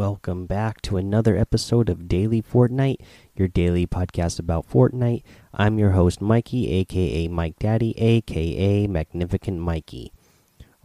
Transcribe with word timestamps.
Welcome 0.00 0.46
back 0.46 0.80
to 0.82 0.96
another 0.96 1.36
episode 1.36 1.88
of 1.88 2.06
Daily 2.06 2.40
Fortnite, 2.40 3.00
your 3.40 3.48
daily 3.48 3.86
podcast 3.86 4.38
about 4.38 4.68
Fortnite. 4.68 5.22
I'm 5.54 5.78
your 5.78 5.92
host, 5.92 6.20
Mikey, 6.20 6.70
aka 6.72 7.26
Mike 7.26 7.58
Daddy, 7.58 7.98
aka 7.98 8.86
Magnificent 8.86 9.58
Mikey. 9.58 10.12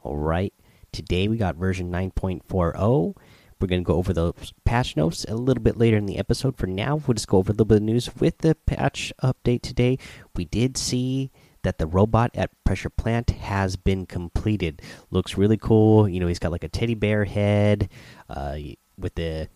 All 0.01 0.15
right, 0.15 0.53
today 0.93 1.27
we 1.27 1.35
got 1.35 1.57
version 1.57 1.91
9.40. 1.91 3.15
We're 3.59 3.67
going 3.67 3.81
to 3.81 3.85
go 3.85 3.95
over 3.95 4.13
those 4.13 4.53
patch 4.63 4.95
notes 4.95 5.25
a 5.27 5.35
little 5.35 5.61
bit 5.61 5.75
later 5.75 5.97
in 5.97 6.05
the 6.05 6.17
episode. 6.17 6.57
For 6.57 6.65
now, 6.65 6.95
we'll 6.95 7.15
just 7.15 7.27
go 7.27 7.39
over 7.39 7.49
a 7.49 7.53
little 7.53 7.65
bit 7.65 7.77
of 7.77 7.83
news 7.83 8.15
with 8.15 8.37
the 8.37 8.55
patch 8.65 9.11
update 9.21 9.61
today. 9.61 9.97
We 10.35 10.45
did 10.45 10.77
see 10.77 11.31
that 11.63 11.77
the 11.77 11.87
robot 11.87 12.31
at 12.35 12.51
Pressure 12.63 12.89
Plant 12.89 13.31
has 13.31 13.75
been 13.75 14.05
completed. 14.05 14.81
Looks 15.11 15.37
really 15.37 15.57
cool. 15.57 16.07
You 16.07 16.21
know, 16.21 16.27
he's 16.27 16.39
got 16.39 16.53
like 16.53 16.63
a 16.63 16.69
teddy 16.69 16.95
bear 16.95 17.25
head. 17.25 17.89
Uh, 18.29 18.57
with 18.97 19.15
the 19.15 19.49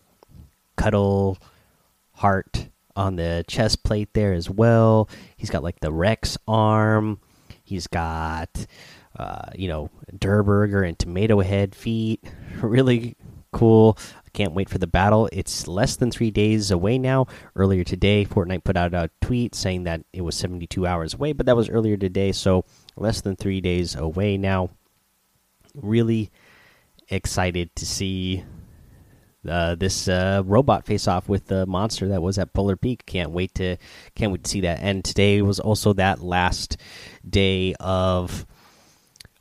cuddle 0.76 1.38
heart 2.12 2.68
on 2.96 3.16
the 3.16 3.44
chest 3.48 3.84
plate 3.84 4.10
there 4.14 4.32
as 4.32 4.48
well. 4.48 5.08
He's 5.36 5.50
got 5.50 5.62
like 5.62 5.80
the 5.80 5.92
Rex 5.92 6.36
arm. 6.46 7.20
He's 7.62 7.86
got, 7.86 8.66
uh, 9.18 9.50
you 9.54 9.68
know, 9.68 9.90
Durrr 10.16 10.42
Burger 10.42 10.82
and 10.82 10.98
Tomato 10.98 11.40
Head 11.40 11.74
feet. 11.74 12.22
Really 12.60 13.16
cool. 13.52 13.96
I 14.26 14.28
can't 14.34 14.52
wait 14.52 14.68
for 14.68 14.76
the 14.76 14.86
battle. 14.86 15.30
It's 15.32 15.66
less 15.66 15.96
than 15.96 16.10
three 16.10 16.30
days 16.30 16.70
away 16.70 16.98
now. 16.98 17.26
Earlier 17.56 17.84
today, 17.84 18.26
Fortnite 18.26 18.64
put 18.64 18.76
out 18.76 18.92
a 18.92 19.08
tweet 19.22 19.54
saying 19.54 19.84
that 19.84 20.02
it 20.12 20.20
was 20.20 20.36
72 20.36 20.86
hours 20.86 21.14
away, 21.14 21.32
but 21.32 21.46
that 21.46 21.56
was 21.56 21.70
earlier 21.70 21.96
today, 21.96 22.32
so 22.32 22.64
less 22.96 23.22
than 23.22 23.34
three 23.34 23.60
days 23.62 23.94
away 23.94 24.36
now. 24.36 24.70
Really 25.74 26.30
excited 27.08 27.74
to 27.76 27.86
see 27.86 28.44
uh, 29.48 29.74
this 29.74 30.08
uh, 30.08 30.42
robot 30.44 30.86
face 30.86 31.08
off 31.08 31.28
with 31.28 31.46
the 31.46 31.66
monster 31.66 32.08
that 32.08 32.22
was 32.22 32.38
at 32.38 32.52
Polar 32.52 32.76
Peak. 32.76 33.06
Can't 33.06 33.30
wait 33.30 33.54
to 33.54 33.76
can't 34.14 34.32
wait 34.32 34.44
to 34.44 34.50
see 34.50 34.60
that. 34.62 34.80
And 34.80 35.04
today 35.04 35.42
was 35.42 35.60
also 35.60 35.92
that 35.94 36.20
last 36.20 36.76
day 37.28 37.74
of 37.80 38.46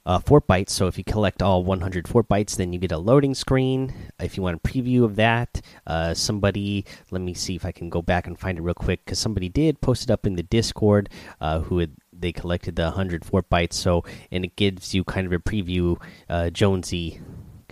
uh, 0.05 0.19
Fort 0.19 0.47
Bytes. 0.47 0.71
So 0.71 0.87
if 0.87 0.97
you 0.97 1.03
collect 1.03 1.41
all 1.41 1.63
100 1.63 2.07
Fort 2.07 2.27
Bytes, 2.27 2.55
then 2.55 2.73
you 2.73 2.79
get 2.79 2.91
a 2.91 2.97
loading 2.97 3.35
screen. 3.35 3.93
If 4.19 4.37
you 4.37 4.43
want 4.43 4.57
a 4.63 4.67
preview 4.67 5.03
of 5.03 5.17
that, 5.17 5.61
uh, 5.85 6.13
somebody 6.13 6.85
let 7.11 7.21
me 7.21 7.33
see 7.33 7.55
if 7.55 7.65
I 7.65 7.71
can 7.71 7.89
go 7.89 8.01
back 8.01 8.25
and 8.25 8.39
find 8.39 8.57
it 8.57 8.61
real 8.61 8.73
quick 8.73 9.05
because 9.05 9.19
somebody 9.19 9.49
did 9.49 9.81
post 9.81 10.03
it 10.03 10.11
up 10.11 10.25
in 10.25 10.35
the 10.35 10.43
Discord. 10.43 11.09
Uh, 11.41 11.59
who 11.59 11.79
had 11.79 11.91
they 12.11 12.31
collected 12.31 12.75
the 12.75 12.83
100 12.83 13.23
Fort 13.25 13.49
Bytes. 13.49 13.73
So 13.73 14.03
and 14.31 14.43
it 14.43 14.55
gives 14.55 14.93
you 14.93 15.03
kind 15.03 15.27
of 15.27 15.33
a 15.33 15.39
preview, 15.39 16.01
uh, 16.29 16.49
Jonesy 16.49 17.21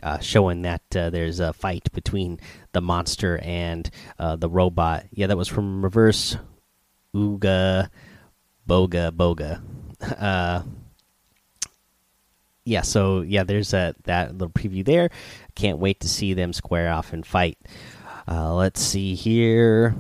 uh, 0.08 0.20
showing 0.20 0.62
that 0.62 0.82
uh, 0.96 1.10
there's 1.10 1.42
a 1.42 1.52
fight 1.52 1.92
between 1.92 2.40
the 2.72 2.80
monster 2.80 3.40
and 3.44 3.90
uh, 4.18 4.38
the 4.38 4.48
robot. 4.48 5.06
Yeah, 5.12 5.28
that 5.28 5.38
was 5.38 5.50
from 5.50 5.84
Reverse 5.84 6.38
Ooga 7.14 7.90
Boga 8.68 9.12
Boga. 9.12 9.62
Uh, 10.00 10.62
yeah, 12.64 12.82
so 12.82 13.22
yeah, 13.22 13.44
there's 13.44 13.74
a, 13.74 13.96
that 14.04 14.34
little 14.34 14.50
preview 14.52 14.86
there. 14.86 15.10
Can't 15.56 15.80
wait 15.80 16.02
to 16.02 16.08
see 16.08 16.36
them 16.36 16.54
square 16.54 16.92
off 16.92 17.14
and 17.14 17.26
fight. 17.26 17.58
Uh, 18.28 18.54
let's 18.54 18.80
see 18.80 19.16
here. 19.16 19.96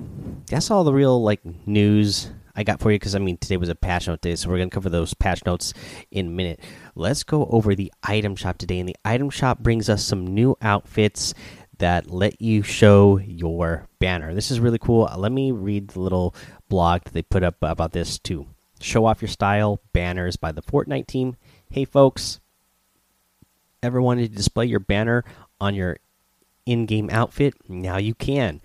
That's 0.51 0.69
all 0.69 0.83
the 0.83 0.93
real 0.93 1.23
like 1.23 1.39
news 1.65 2.29
I 2.57 2.63
got 2.63 2.79
for 2.79 2.91
you 2.91 2.95
because 2.95 3.13
I 3.13 3.19
mean 3.19 3.37
today 3.37 3.55
was 3.55 3.69
a 3.69 3.75
patch 3.75 4.07
note 4.07 4.21
day, 4.21 4.35
so 4.35 4.49
we're 4.49 4.57
gonna 4.57 4.71
cover 4.71 4.89
those 4.89 5.13
patch 5.13 5.45
notes 5.45 5.73
in 6.09 6.25
a 6.25 6.29
minute. 6.29 6.59
Let's 6.95 7.23
go 7.23 7.45
over 7.45 7.75
the 7.75 7.93
item 8.01 8.35
shop 8.35 8.57
today, 8.57 8.79
and 8.79 8.89
the 8.89 8.97
item 9.05 9.29
shop 9.29 9.59
brings 9.59 9.89
us 9.89 10.03
some 10.03 10.25
new 10.25 10.57
outfits 10.59 11.35
that 11.77 12.09
let 12.09 12.41
you 12.41 12.63
show 12.63 13.19
your 13.19 13.87
banner. 13.99 14.33
This 14.33 14.49
is 14.49 14.59
really 14.59 14.79
cool. 14.79 15.07
Let 15.15 15.31
me 15.31 15.51
read 15.51 15.89
the 15.89 15.99
little 15.99 16.33
blog 16.67 17.03
that 17.03 17.13
they 17.13 17.21
put 17.21 17.43
up 17.43 17.57
about 17.61 17.91
this 17.91 18.17
too. 18.17 18.47
Show 18.81 19.05
off 19.05 19.21
your 19.21 19.29
style 19.29 19.79
banners 19.93 20.35
by 20.35 20.51
the 20.51 20.63
Fortnite 20.63 21.05
team. 21.05 21.35
Hey 21.69 21.85
folks, 21.85 22.39
ever 23.83 24.01
wanted 24.01 24.31
to 24.31 24.35
display 24.35 24.65
your 24.65 24.79
banner 24.79 25.23
on 25.61 25.75
your 25.75 25.97
in-game 26.65 27.09
outfit? 27.11 27.53
Now 27.69 27.97
you 27.97 28.15
can. 28.15 28.61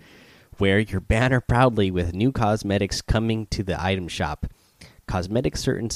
Wear 0.59 0.79
your 0.79 1.01
banner 1.01 1.41
proudly 1.41 1.89
with 1.91 2.13
new 2.13 2.31
cosmetics 2.31 3.01
coming 3.01 3.47
to 3.47 3.63
the 3.63 3.81
item 3.81 4.07
shop. 4.07 4.45
Cosmetics 5.07 5.61
certain 5.61 5.89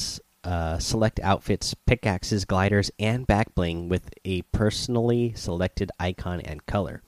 uh, 0.44 0.80
select 0.80 1.20
outfits, 1.20 1.74
pickaxes, 1.74 2.46
gliders, 2.46 2.90
and 3.00 3.28
back 3.28 3.54
bling 3.54 3.90
with 3.90 4.10
a 4.26 4.42
personally 4.54 5.34
selected 5.36 5.92
icon 6.00 6.42
and 6.42 6.66
color. 6.66 7.02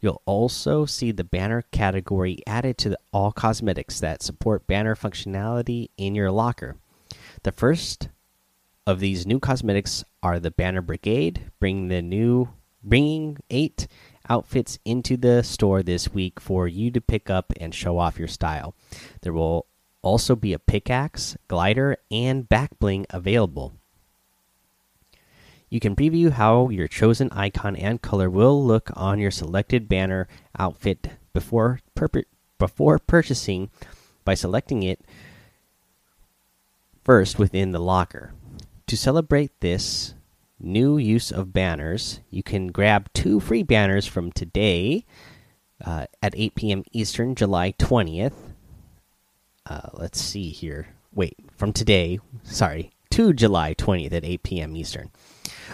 You'll 0.00 0.22
also 0.26 0.86
see 0.86 1.12
the 1.12 1.24
banner 1.24 1.62
category 1.72 2.38
added 2.46 2.78
to 2.78 2.90
the, 2.90 2.98
all 3.12 3.32
cosmetics 3.32 4.00
that 4.00 4.22
support 4.22 4.66
banner 4.66 4.94
functionality 4.94 5.88
in 5.96 6.14
your 6.14 6.30
locker. 6.30 6.76
The 7.42 7.52
first 7.52 8.08
of 8.86 9.00
these 9.00 9.26
new 9.26 9.38
cosmetics 9.38 10.04
are 10.22 10.40
the 10.40 10.50
Banner 10.50 10.82
Brigade, 10.82 11.50
bringing 11.58 11.88
the 11.88 12.02
new 12.02 12.48
bringing 12.82 13.36
eight 13.50 13.86
outfits 14.30 14.78
into 14.84 15.16
the 15.16 15.42
store 15.42 15.82
this 15.82 16.14
week 16.14 16.40
for 16.40 16.66
you 16.66 16.90
to 16.92 17.00
pick 17.00 17.28
up 17.28 17.52
and 17.60 17.74
show 17.74 17.98
off 17.98 18.18
your 18.18 18.28
style. 18.28 18.74
There 19.22 19.32
will 19.32 19.66
also 20.00 20.34
be 20.34 20.54
a 20.54 20.58
pickaxe, 20.58 21.36
glider, 21.48 21.98
and 22.10 22.48
back 22.48 22.78
bling 22.78 23.04
available. 23.10 23.74
You 25.68 25.80
can 25.80 25.94
preview 25.94 26.30
how 26.30 26.68
your 26.70 26.88
chosen 26.88 27.30
icon 27.32 27.76
and 27.76 28.00
color 28.00 28.30
will 28.30 28.64
look 28.64 28.90
on 28.94 29.18
your 29.18 29.30
selected 29.30 29.88
banner 29.88 30.26
outfit 30.58 31.10
before 31.32 31.80
before 32.58 32.98
purchasing 32.98 33.70
by 34.24 34.34
selecting 34.34 34.82
it 34.82 35.00
first 37.04 37.38
within 37.38 37.70
the 37.70 37.78
locker. 37.78 38.32
To 38.88 38.96
celebrate 38.96 39.52
this, 39.60 40.14
new 40.60 40.98
use 40.98 41.30
of 41.30 41.52
banners. 41.52 42.20
You 42.30 42.42
can 42.42 42.68
grab 42.68 43.08
two 43.12 43.40
free 43.40 43.62
banners 43.62 44.06
from 44.06 44.32
today 44.32 45.04
uh, 45.84 46.06
at 46.22 46.34
8 46.36 46.54
p.m. 46.54 46.84
Eastern, 46.92 47.34
July 47.34 47.72
20th. 47.78 48.34
Uh, 49.66 49.88
let's 49.94 50.20
see 50.20 50.50
here. 50.50 50.88
Wait, 51.12 51.36
from 51.56 51.72
today, 51.72 52.18
sorry, 52.44 52.92
to 53.10 53.32
July 53.32 53.74
20th 53.74 54.12
at 54.12 54.24
8 54.24 54.42
p.m. 54.42 54.76
Eastern. 54.76 55.10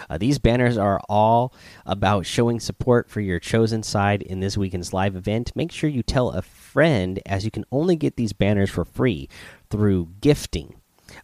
Uh, 0.09 0.17
these 0.17 0.39
banners 0.39 0.77
are 0.77 1.01
all 1.09 1.53
about 1.85 2.25
showing 2.25 2.59
support 2.59 3.09
for 3.09 3.21
your 3.21 3.39
chosen 3.39 3.83
side 3.83 4.21
in 4.21 4.39
this 4.39 4.57
weekend's 4.57 4.93
live 4.93 5.15
event. 5.15 5.51
Make 5.55 5.71
sure 5.71 5.89
you 5.89 6.03
tell 6.03 6.31
a 6.31 6.41
friend, 6.41 7.19
as 7.25 7.45
you 7.45 7.51
can 7.51 7.65
only 7.71 7.95
get 7.95 8.15
these 8.15 8.33
banners 8.33 8.69
for 8.69 8.85
free 8.85 9.29
through 9.69 10.09
gifting. 10.21 10.76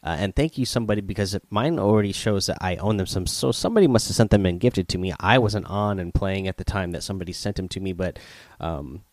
Uh, 0.03 0.15
and 0.19 0.35
thank 0.35 0.57
you, 0.57 0.65
somebody, 0.65 1.01
because 1.01 1.37
mine 1.49 1.79
already 1.79 2.11
shows 2.11 2.47
that 2.47 2.57
I 2.61 2.75
own 2.77 2.97
them. 2.97 3.05
Some 3.05 3.27
so 3.27 3.51
somebody 3.51 3.87
must 3.87 4.07
have 4.07 4.15
sent 4.15 4.31
them 4.31 4.45
and 4.45 4.59
gifted 4.59 4.87
to 4.89 4.97
me. 4.97 5.13
I 5.19 5.37
wasn't 5.37 5.67
on 5.67 5.99
and 5.99 6.13
playing 6.13 6.47
at 6.47 6.57
the 6.57 6.63
time 6.63 6.91
that 6.91 7.03
somebody 7.03 7.33
sent 7.33 7.55
them 7.55 7.67
to 7.69 7.79
me, 7.79 7.93
but 7.93 8.19
um, 8.59 9.03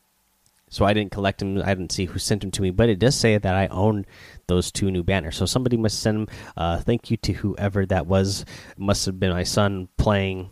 so 0.71 0.85
I 0.85 0.95
didn't 0.95 1.11
collect 1.11 1.41
them. 1.41 1.59
I 1.59 1.75
didn't 1.75 1.93
see 1.93 2.05
who 2.07 2.19
sent 2.19 2.43
them 2.43 2.53
to 2.53 2.63
me, 2.63 2.71
but 2.71 2.89
it 2.89 3.01
does 3.01 3.17
say 3.17 3.37
that 3.37 3.55
I 3.55 3.67
own 3.67 4.07
those 4.47 4.71
two 4.71 4.91
new 4.91 5.03
banners. 5.03 5.37
So 5.37 5.45
somebody 5.45 5.77
must 5.77 6.01
send 6.01 6.29
them. 6.29 6.37
Uh, 6.57 6.79
thank 6.79 7.11
you 7.11 7.17
to 7.19 7.33
whoever 7.33 7.85
that 7.87 8.07
was. 8.07 8.45
must 8.79 9.05
have 9.07 9.19
been 9.19 9.33
my 9.33 9.43
son 9.43 9.89
playing 9.97 10.51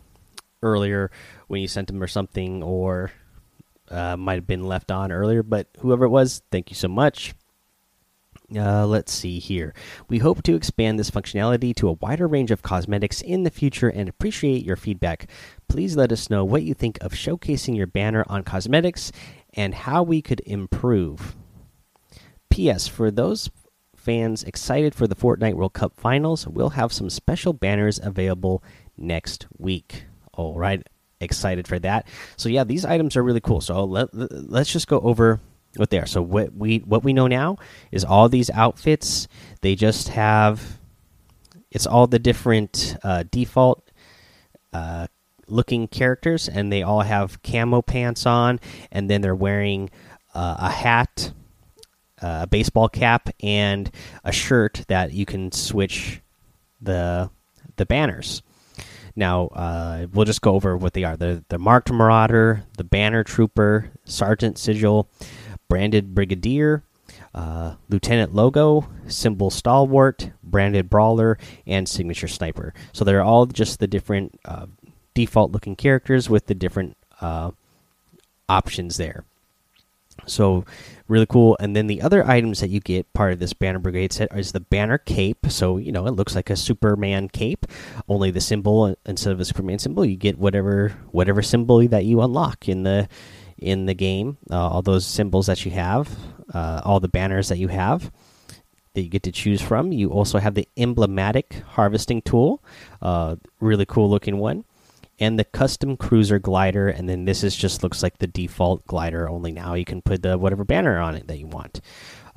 earlier 0.61 1.09
when 1.47 1.61
you 1.61 1.69
sent 1.69 1.87
them 1.87 2.03
or 2.03 2.07
something, 2.07 2.61
or 2.61 3.11
uh, 3.89 4.17
might 4.17 4.35
have 4.35 4.47
been 4.47 4.63
left 4.63 4.91
on 4.91 5.13
earlier. 5.13 5.41
But 5.41 5.67
whoever 5.79 6.03
it 6.03 6.09
was, 6.09 6.41
thank 6.51 6.69
you 6.69 6.75
so 6.75 6.89
much. 6.89 7.33
Uh, 8.55 8.85
let's 8.85 9.11
see 9.11 9.37
here. 9.39 9.73
We 10.07 10.17
hope 10.19 10.41
to 10.43 10.55
expand 10.55 10.97
this 10.97 11.11
functionality 11.11 11.75
to 11.75 11.89
a 11.89 11.93
wider 11.93 12.27
range 12.27 12.49
of 12.49 12.63
cosmetics 12.63 13.21
in 13.21 13.43
the 13.43 13.51
future 13.51 13.89
and 13.89 14.09
appreciate 14.09 14.65
your 14.65 14.75
feedback. 14.75 15.29
Please 15.67 15.95
let 15.95 16.11
us 16.11 16.29
know 16.29 16.43
what 16.43 16.63
you 16.63 16.73
think 16.73 16.97
of 17.01 17.13
showcasing 17.13 17.77
your 17.77 17.87
banner 17.87 18.25
on 18.27 18.43
cosmetics 18.43 19.11
and 19.53 19.75
how 19.75 20.01
we 20.01 20.21
could 20.21 20.41
improve. 20.45 21.35
P.S. 22.49 22.87
For 22.87 23.11
those 23.11 23.51
fans 23.95 24.43
excited 24.43 24.95
for 24.95 25.05
the 25.05 25.15
Fortnite 25.15 25.53
World 25.53 25.73
Cup 25.73 25.93
finals, 25.95 26.47
we'll 26.47 26.71
have 26.71 26.91
some 26.91 27.09
special 27.09 27.53
banners 27.53 27.99
available 28.01 28.63
next 28.97 29.45
week. 29.57 30.05
All 30.33 30.55
right, 30.57 30.81
excited 31.21 31.67
for 31.67 31.77
that. 31.79 32.07
So, 32.35 32.49
yeah, 32.49 32.63
these 32.63 32.85
items 32.85 33.15
are 33.15 33.23
really 33.23 33.41
cool. 33.41 33.61
So, 33.61 33.83
let, 33.83 34.09
let's 34.13 34.71
just 34.71 34.87
go 34.87 34.99
over 35.01 35.39
what 35.79 35.89
they 35.89 35.99
are. 35.99 36.05
So 36.05 36.21
what 36.21 36.53
we 36.53 36.79
what 36.79 37.03
we 37.03 37.13
know 37.13 37.27
now 37.27 37.57
is 37.91 38.03
all 38.05 38.29
these 38.29 38.49
outfits 38.51 39.27
they 39.61 39.75
just 39.75 40.09
have 40.09 40.79
it's 41.71 41.85
all 41.85 42.07
the 42.07 42.19
different 42.19 42.97
uh, 43.03 43.23
default 43.29 43.91
uh, 44.73 45.07
looking 45.47 45.87
characters, 45.87 46.47
and 46.47 46.71
they 46.71 46.83
all 46.83 47.01
have 47.01 47.41
camo 47.43 47.81
pants 47.81 48.25
on, 48.25 48.59
and 48.91 49.09
then 49.09 49.21
they're 49.21 49.35
wearing 49.35 49.89
uh, 50.33 50.55
a 50.59 50.69
hat, 50.69 51.31
a 52.19 52.47
baseball 52.47 52.89
cap, 52.89 53.29
and 53.41 53.91
a 54.23 54.31
shirt 54.31 54.85
that 54.87 55.13
you 55.13 55.25
can 55.25 55.51
switch 55.51 56.21
the 56.81 57.29
the 57.75 57.85
banners. 57.85 58.41
Now 59.15 59.47
uh, 59.47 60.07
we'll 60.13 60.25
just 60.25 60.41
go 60.41 60.55
over 60.55 60.75
what 60.75 60.93
they 60.93 61.03
are: 61.03 61.17
the 61.17 61.43
the 61.49 61.59
marked 61.59 61.91
marauder, 61.91 62.63
the 62.77 62.83
banner 62.83 63.23
trooper, 63.23 63.91
sergeant 64.05 64.57
sigil, 64.57 65.07
branded 65.69 66.13
brigadier, 66.13 66.83
uh, 67.33 67.75
lieutenant 67.87 68.35
logo, 68.35 68.89
symbol 69.07 69.49
stalwart, 69.49 70.31
branded 70.43 70.89
brawler, 70.89 71.37
and 71.65 71.87
signature 71.87 72.27
sniper. 72.27 72.73
So 72.91 73.05
they're 73.05 73.23
all 73.23 73.45
just 73.45 73.79
the 73.79 73.87
different 73.87 74.39
uh, 74.43 74.65
default 75.13 75.51
looking 75.51 75.75
characters 75.75 76.29
with 76.29 76.47
the 76.47 76.55
different 76.55 76.97
uh, 77.21 77.51
options 78.47 78.97
there. 78.97 79.23
So 80.25 80.65
really 81.07 81.25
cool. 81.25 81.57
And 81.59 81.75
then 81.75 81.87
the 81.87 82.01
other 82.01 82.25
items 82.27 82.59
that 82.59 82.69
you 82.69 82.79
get 82.79 83.11
part 83.13 83.33
of 83.33 83.39
this 83.39 83.53
banner 83.53 83.79
brigade 83.79 84.13
set 84.13 84.35
is 84.37 84.51
the 84.51 84.59
banner 84.59 84.97
cape. 84.97 85.47
So 85.49 85.77
you 85.77 85.91
know 85.91 86.07
it 86.07 86.11
looks 86.11 86.35
like 86.35 86.49
a 86.49 86.55
Superman 86.55 87.29
cape, 87.29 87.65
only 88.07 88.31
the 88.31 88.41
symbol 88.41 88.83
uh, 88.83 88.95
instead 89.05 89.33
of 89.33 89.39
a 89.39 89.45
Superman 89.45 89.79
symbol, 89.79 90.05
you 90.05 90.17
get 90.17 90.37
whatever 90.37 90.93
whatever 91.11 91.41
symbol 91.41 91.87
that 91.87 92.05
you 92.05 92.21
unlock 92.21 92.67
in 92.67 92.83
the 92.83 93.07
in 93.61 93.85
the 93.85 93.93
game. 93.93 94.37
Uh, 94.49 94.67
all 94.69 94.81
those 94.81 95.05
symbols 95.05 95.47
that 95.47 95.65
you 95.65 95.71
have, 95.71 96.09
uh, 96.53 96.81
all 96.83 96.99
the 96.99 97.07
banners 97.07 97.49
that 97.49 97.57
you 97.57 97.67
have 97.67 98.11
that 98.93 99.01
you 99.01 99.09
get 99.09 99.23
to 99.23 99.31
choose 99.31 99.61
from. 99.61 99.91
You 99.91 100.09
also 100.09 100.39
have 100.39 100.55
the 100.55 100.67
emblematic 100.75 101.61
harvesting 101.67 102.21
tool, 102.21 102.63
uh, 103.01 103.35
really 103.59 103.85
cool 103.85 104.09
looking 104.09 104.37
one 104.37 104.65
and 105.19 105.37
the 105.37 105.43
custom 105.43 105.97
cruiser 105.97 106.39
glider 106.39 106.87
and 106.87 107.07
then 107.09 107.25
this 107.25 107.43
is 107.43 107.55
just 107.55 107.83
looks 107.83 108.01
like 108.01 108.17
the 108.17 108.27
default 108.27 108.85
glider 108.87 109.29
only 109.29 109.51
now 109.51 109.73
you 109.73 109.85
can 109.85 110.01
put 110.01 110.23
the 110.23 110.37
whatever 110.37 110.63
banner 110.63 110.97
on 110.99 111.15
it 111.15 111.27
that 111.27 111.37
you 111.37 111.47
want 111.47 111.81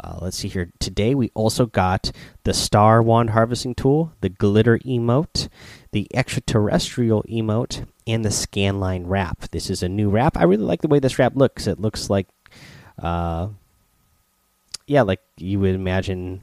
uh, 0.03 0.19
let's 0.21 0.37
see 0.37 0.49
here. 0.49 0.73
Today 0.79 1.15
we 1.15 1.31
also 1.35 1.67
got 1.67 2.11
the 2.45 2.55
star 2.55 3.03
wand 3.03 3.31
harvesting 3.31 3.75
tool 3.75 4.13
the 4.21 4.29
glitter 4.29 4.79
emote 4.81 5.49
the 5.93 6.09
extraterrestrial 6.15 7.23
emote 7.25 7.87
and 8.07 8.25
the 8.25 8.31
scanline 8.31 9.05
wrap. 9.07 9.51
This 9.51 9.71
is 9.71 9.83
a 9.83 9.89
new 9.89 10.11
wrap. 10.11 10.37
I 10.37 10.45
really 10.45 10.65
like 10.65 10.81
the 10.83 10.89
way 10.89 10.99
this 10.99 11.19
wrap 11.19 11.37
looks. 11.37 11.67
It 11.67 11.81
looks 11.81 12.11
like 12.11 12.27
uh 12.99 13.49
yeah 14.87 15.03
like 15.03 15.21
you 15.37 15.61
would 15.61 15.75
imagine 15.75 16.43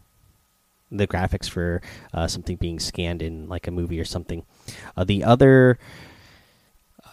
the 0.92 1.08
graphics 1.08 1.48
for 1.48 1.82
uh, 2.14 2.28
something 2.28 2.56
being 2.56 2.80
scanned 2.80 3.22
in 3.22 3.48
like 3.48 3.68
a 3.68 3.72
movie 3.72 4.00
or 4.00 4.06
something. 4.06 4.44
Uh, 4.98 5.04
the 5.04 5.24
other 5.24 5.78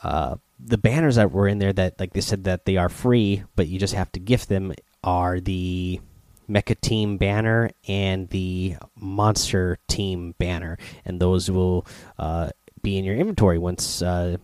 uh, 0.02 0.37
the 0.58 0.78
banners 0.78 1.16
that 1.16 1.32
were 1.32 1.48
in 1.48 1.58
there 1.58 1.72
that 1.72 1.98
like 1.98 2.12
they 2.12 2.20
said 2.20 2.44
that 2.44 2.64
they 2.64 2.76
are 2.76 2.88
free, 2.88 3.43
but 3.54 3.69
you 3.69 3.78
just 3.78 3.94
have 3.94 4.10
to 4.12 4.20
gift 4.20 4.48
them 4.48 4.72
are 5.04 5.40
the 5.40 6.00
Mecha 6.48 6.81
Team 6.81 7.16
banner 7.16 7.70
and 7.88 8.28
the 8.31 8.76
Monster 8.96 9.78
Team 9.88 10.34
banner, 10.38 10.78
and 11.04 11.20
those 11.20 11.50
will 11.50 11.87
uh, 12.19 12.50
be 12.82 12.98
in 12.98 13.04
your 13.04 13.16
inventory 13.16 13.58
once 13.58 14.02
uh, 14.02 14.37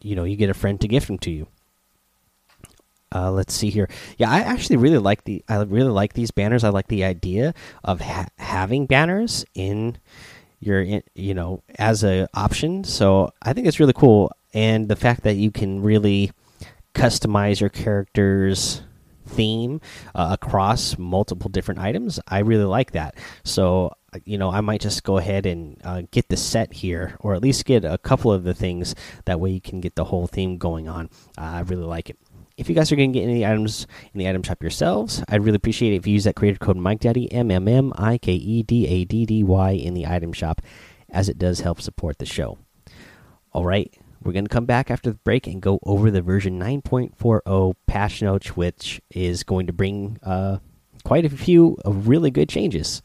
you 0.00 0.16
know 0.16 0.24
you 0.24 0.36
get 0.36 0.50
a 0.50 0.54
friend 0.54 0.80
to 0.80 0.88
gift 0.88 1.06
them 1.06 1.18
to 1.18 1.30
you. 1.30 1.46
Uh, 3.14 3.30
let's 3.30 3.52
see 3.52 3.68
here. 3.68 3.90
Yeah, 4.16 4.30
I 4.30 4.40
actually 4.40 4.78
really 4.78 4.98
like 4.98 5.24
the. 5.24 5.44
I 5.48 5.62
really 5.62 5.90
like 5.90 6.14
these 6.14 6.30
banners. 6.30 6.64
I 6.64 6.70
like 6.70 6.88
the 6.88 7.04
idea 7.04 7.54
of 7.84 8.00
ha 8.00 8.26
having 8.38 8.86
banners 8.86 9.44
in 9.54 9.98
your, 10.60 10.80
in, 10.80 11.02
you 11.14 11.34
know, 11.34 11.62
as 11.78 12.04
a 12.04 12.28
option. 12.32 12.84
So 12.84 13.32
I 13.42 13.52
think 13.52 13.66
it's 13.66 13.80
really 13.80 13.92
cool 13.92 14.32
and 14.54 14.88
the 14.88 14.96
fact 14.96 15.22
that 15.22 15.34
you 15.34 15.50
can 15.50 15.82
really 15.82 16.32
customize 16.94 17.60
your 17.60 17.70
character's 17.70 18.82
theme 19.26 19.80
uh, 20.14 20.36
across 20.40 20.98
multiple 20.98 21.48
different 21.50 21.80
items 21.80 22.20
i 22.28 22.40
really 22.40 22.64
like 22.64 22.92
that. 22.92 23.16
So 23.44 23.92
you 24.24 24.36
know 24.36 24.50
i 24.50 24.60
might 24.60 24.80
just 24.80 25.04
go 25.04 25.16
ahead 25.16 25.46
and 25.46 25.80
uh, 25.84 26.02
get 26.10 26.28
the 26.28 26.36
set 26.36 26.72
here 26.72 27.16
or 27.20 27.34
at 27.34 27.42
least 27.42 27.64
get 27.64 27.84
a 27.84 27.98
couple 27.98 28.32
of 28.32 28.44
the 28.44 28.54
things. 28.54 28.94
That 29.24 29.40
way 29.40 29.50
you 29.50 29.60
can 29.60 29.80
get 29.80 29.94
the 29.94 30.04
whole 30.04 30.26
theme 30.26 30.58
going 30.58 30.88
on. 30.88 31.08
Uh, 31.38 31.42
i 31.42 31.60
really 31.60 31.84
like 31.84 32.10
it. 32.10 32.18
If 32.56 32.68
you 32.68 32.74
guys 32.74 32.92
are 32.92 32.96
going 32.96 33.12
to 33.12 33.18
get 33.18 33.26
any 33.26 33.46
items 33.46 33.86
in 34.12 34.18
the 34.18 34.28
item 34.28 34.42
shop 34.42 34.62
yourselves 34.62 35.24
i'd 35.28 35.42
really 35.42 35.56
appreciate 35.56 35.92
it 35.94 35.96
if 35.96 36.06
you 36.06 36.12
use 36.12 36.24
that 36.24 36.36
creator 36.36 36.58
code 36.58 36.76
mike 36.76 37.00
daddy 37.00 37.30
m 37.32 37.50
m 37.50 37.66
m 37.66 37.92
i 37.96 38.18
k 38.18 38.32
e 38.32 38.62
d 38.62 38.86
a 38.86 39.04
d 39.04 39.24
d 39.24 39.42
y 39.42 39.70
in 39.72 39.94
the 39.94 40.06
item 40.06 40.32
shop 40.32 40.60
as 41.10 41.28
it 41.28 41.38
does 41.38 41.60
help 41.60 41.80
support 41.80 42.18
the 42.18 42.26
show. 42.26 42.58
All 43.52 43.64
right 43.64 43.92
we're 44.24 44.32
going 44.32 44.44
to 44.44 44.50
come 44.50 44.66
back 44.66 44.90
after 44.90 45.10
the 45.10 45.18
break 45.18 45.46
and 45.46 45.60
go 45.60 45.78
over 45.82 46.10
the 46.10 46.22
version 46.22 46.58
9.40 46.58 47.74
patch 47.86 48.22
notes, 48.22 48.56
which 48.56 49.00
is 49.10 49.42
going 49.42 49.66
to 49.66 49.72
bring 49.72 50.18
uh, 50.22 50.58
quite 51.04 51.24
a 51.24 51.30
few 51.30 51.76
really 51.84 52.30
good 52.30 52.48
changes. 52.48 53.02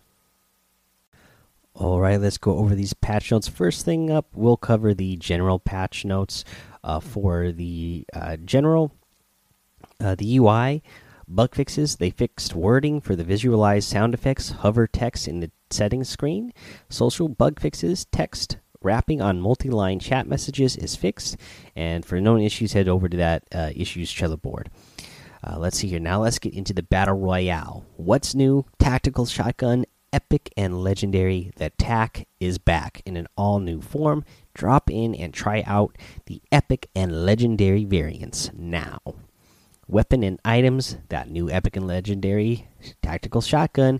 All 1.73 1.99
right, 1.99 2.19
let's 2.19 2.39
go 2.39 2.57
over 2.57 2.73
these 2.73 2.93
patch 2.93 3.31
notes. 3.31 3.47
First 3.47 3.85
thing 3.85 4.09
up, 4.09 4.27
we'll 4.33 4.57
cover 4.57 4.93
the 4.93 5.15
general 5.17 5.59
patch 5.59 6.05
notes 6.05 6.43
uh, 6.83 6.99
for 6.99 7.51
the 7.51 8.05
uh, 8.13 8.37
general, 8.37 8.91
uh, 9.99 10.15
the 10.15 10.37
UI 10.37 10.81
bug 11.27 11.53
fixes. 11.53 11.97
They 11.97 12.09
fixed 12.09 12.55
wording 12.55 13.01
for 13.01 13.15
the 13.15 13.23
visualized 13.23 13.89
sound 13.89 14.13
effects, 14.13 14.49
hover 14.49 14.87
text 14.87 15.27
in 15.27 15.39
the 15.39 15.51
settings 15.69 16.09
screen. 16.09 16.53
Social 16.89 17.27
bug 17.27 17.59
fixes, 17.59 18.05
text 18.05 18.57
wrapping 18.87 19.21
on 19.21 19.41
multi 19.41 19.69
line 19.69 19.99
chat 19.99 20.27
messages 20.27 20.77
is 20.77 20.95
fixed. 20.95 21.35
And 21.75 22.05
for 22.05 22.21
known 22.21 22.41
issues, 22.41 22.71
head 22.71 22.87
over 22.87 23.09
to 23.09 23.17
that 23.17 23.43
uh, 23.53 23.71
issues 23.75 24.13
board. 24.41 24.69
Uh, 25.43 25.59
let's 25.59 25.77
see 25.77 25.89
here. 25.89 25.99
Now 25.99 26.21
let's 26.21 26.39
get 26.39 26.53
into 26.53 26.73
the 26.73 26.83
Battle 26.83 27.17
Royale. 27.17 27.85
What's 27.97 28.33
new? 28.33 28.65
Tactical 28.79 29.25
Shotgun, 29.25 29.85
Epic 30.13 30.51
and 30.55 30.81
Legendary. 30.81 31.51
The 31.57 31.69
TAC 31.71 32.27
is 32.39 32.57
back 32.57 33.01
in 33.05 33.17
an 33.17 33.27
all 33.35 33.59
new 33.59 33.81
form. 33.81 34.23
Drop 34.53 34.89
in 34.89 35.13
and 35.13 35.33
try 35.33 35.63
out 35.67 35.97
the 36.25 36.41
Epic 36.49 36.89
and 36.95 37.25
Legendary 37.25 37.83
variants 37.83 38.51
now. 38.53 38.99
Weapon 39.85 40.23
and 40.23 40.39
items. 40.45 40.97
That 41.09 41.29
new 41.29 41.49
Epic 41.49 41.75
and 41.75 41.87
Legendary 41.87 42.69
Tactical 43.01 43.41
Shotgun 43.41 43.99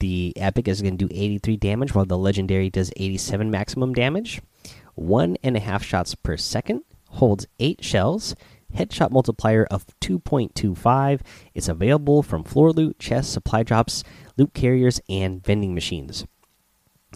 the 0.00 0.32
epic 0.36 0.68
is 0.68 0.82
going 0.82 0.98
to 0.98 1.08
do 1.08 1.14
83 1.14 1.56
damage, 1.56 1.94
while 1.94 2.04
the 2.04 2.18
legendary 2.18 2.70
does 2.70 2.92
87 2.96 3.50
maximum 3.50 3.94
damage. 3.94 4.40
One 4.94 5.36
and 5.42 5.56
a 5.56 5.60
half 5.60 5.82
shots 5.82 6.14
per 6.14 6.36
second, 6.36 6.82
holds 7.10 7.46
eight 7.58 7.82
shells, 7.82 8.34
headshot 8.74 9.10
multiplier 9.10 9.66
of 9.70 9.86
2.25. 10.00 11.20
It's 11.54 11.68
available 11.68 12.22
from 12.22 12.44
floor 12.44 12.72
loot, 12.72 12.98
chests, 12.98 13.32
supply 13.32 13.62
drops, 13.62 14.04
loot 14.36 14.54
carriers, 14.54 15.00
and 15.08 15.44
vending 15.44 15.74
machines. 15.74 16.26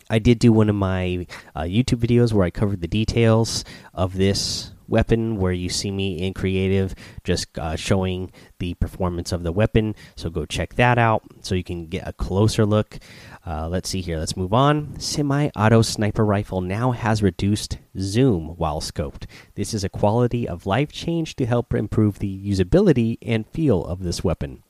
I 0.09 0.19
did 0.19 0.39
do 0.39 0.53
one 0.53 0.69
of 0.69 0.75
my 0.75 1.27
uh, 1.55 1.63
YouTube 1.63 2.01
videos 2.01 2.33
where 2.33 2.45
I 2.45 2.51
covered 2.51 2.81
the 2.81 2.89
details 2.89 3.65
of 3.95 4.15
this 4.15 4.73
weapon 4.91 5.37
where 5.37 5.53
you 5.53 5.69
see 5.69 5.91
me 5.91 6.21
in 6.21 6.35
creative 6.35 6.95
just 7.25 7.59
uh, 7.59 7.77
showing 7.77 8.31
the 8.59 8.75
performance 8.75 9.33
of 9.33 9.43
the 9.43 9.53
weapon. 9.53 9.95
So 10.17 10.31
go 10.31 10.45
check 10.45 10.75
that 10.75 10.99
out 10.99 11.23
so 11.41 11.55
you 11.55 11.65
can 11.65 11.87
get 11.87 12.07
a 12.07 12.13
closer 12.13 12.67
look. 12.67 12.99
Uh, 13.47 13.69
let's 13.69 13.89
see 13.89 14.01
here. 14.01 14.19
Let's 14.19 14.37
move 14.37 14.53
on. 14.53 14.99
Semi-auto 14.99 15.83
sniper 15.83 16.25
rifle 16.25 16.61
now 16.61 16.93
has 16.93 17.23
reduced 17.23 17.79
zoom 17.99 18.49
while 18.57 18.81
scoped. 18.81 19.25
This 19.55 19.73
is 19.73 19.85
a 19.85 19.89
quality 19.89 20.47
of 20.49 20.67
life 20.67 20.93
change 20.93 21.37
to 21.37 21.47
help 21.47 21.73
improve 21.75 22.19
the 22.19 22.51
usability 22.51 23.19
and 23.23 23.47
feel 23.47 23.85
of 23.85 24.03
this 24.03 24.23
weapon 24.23 24.63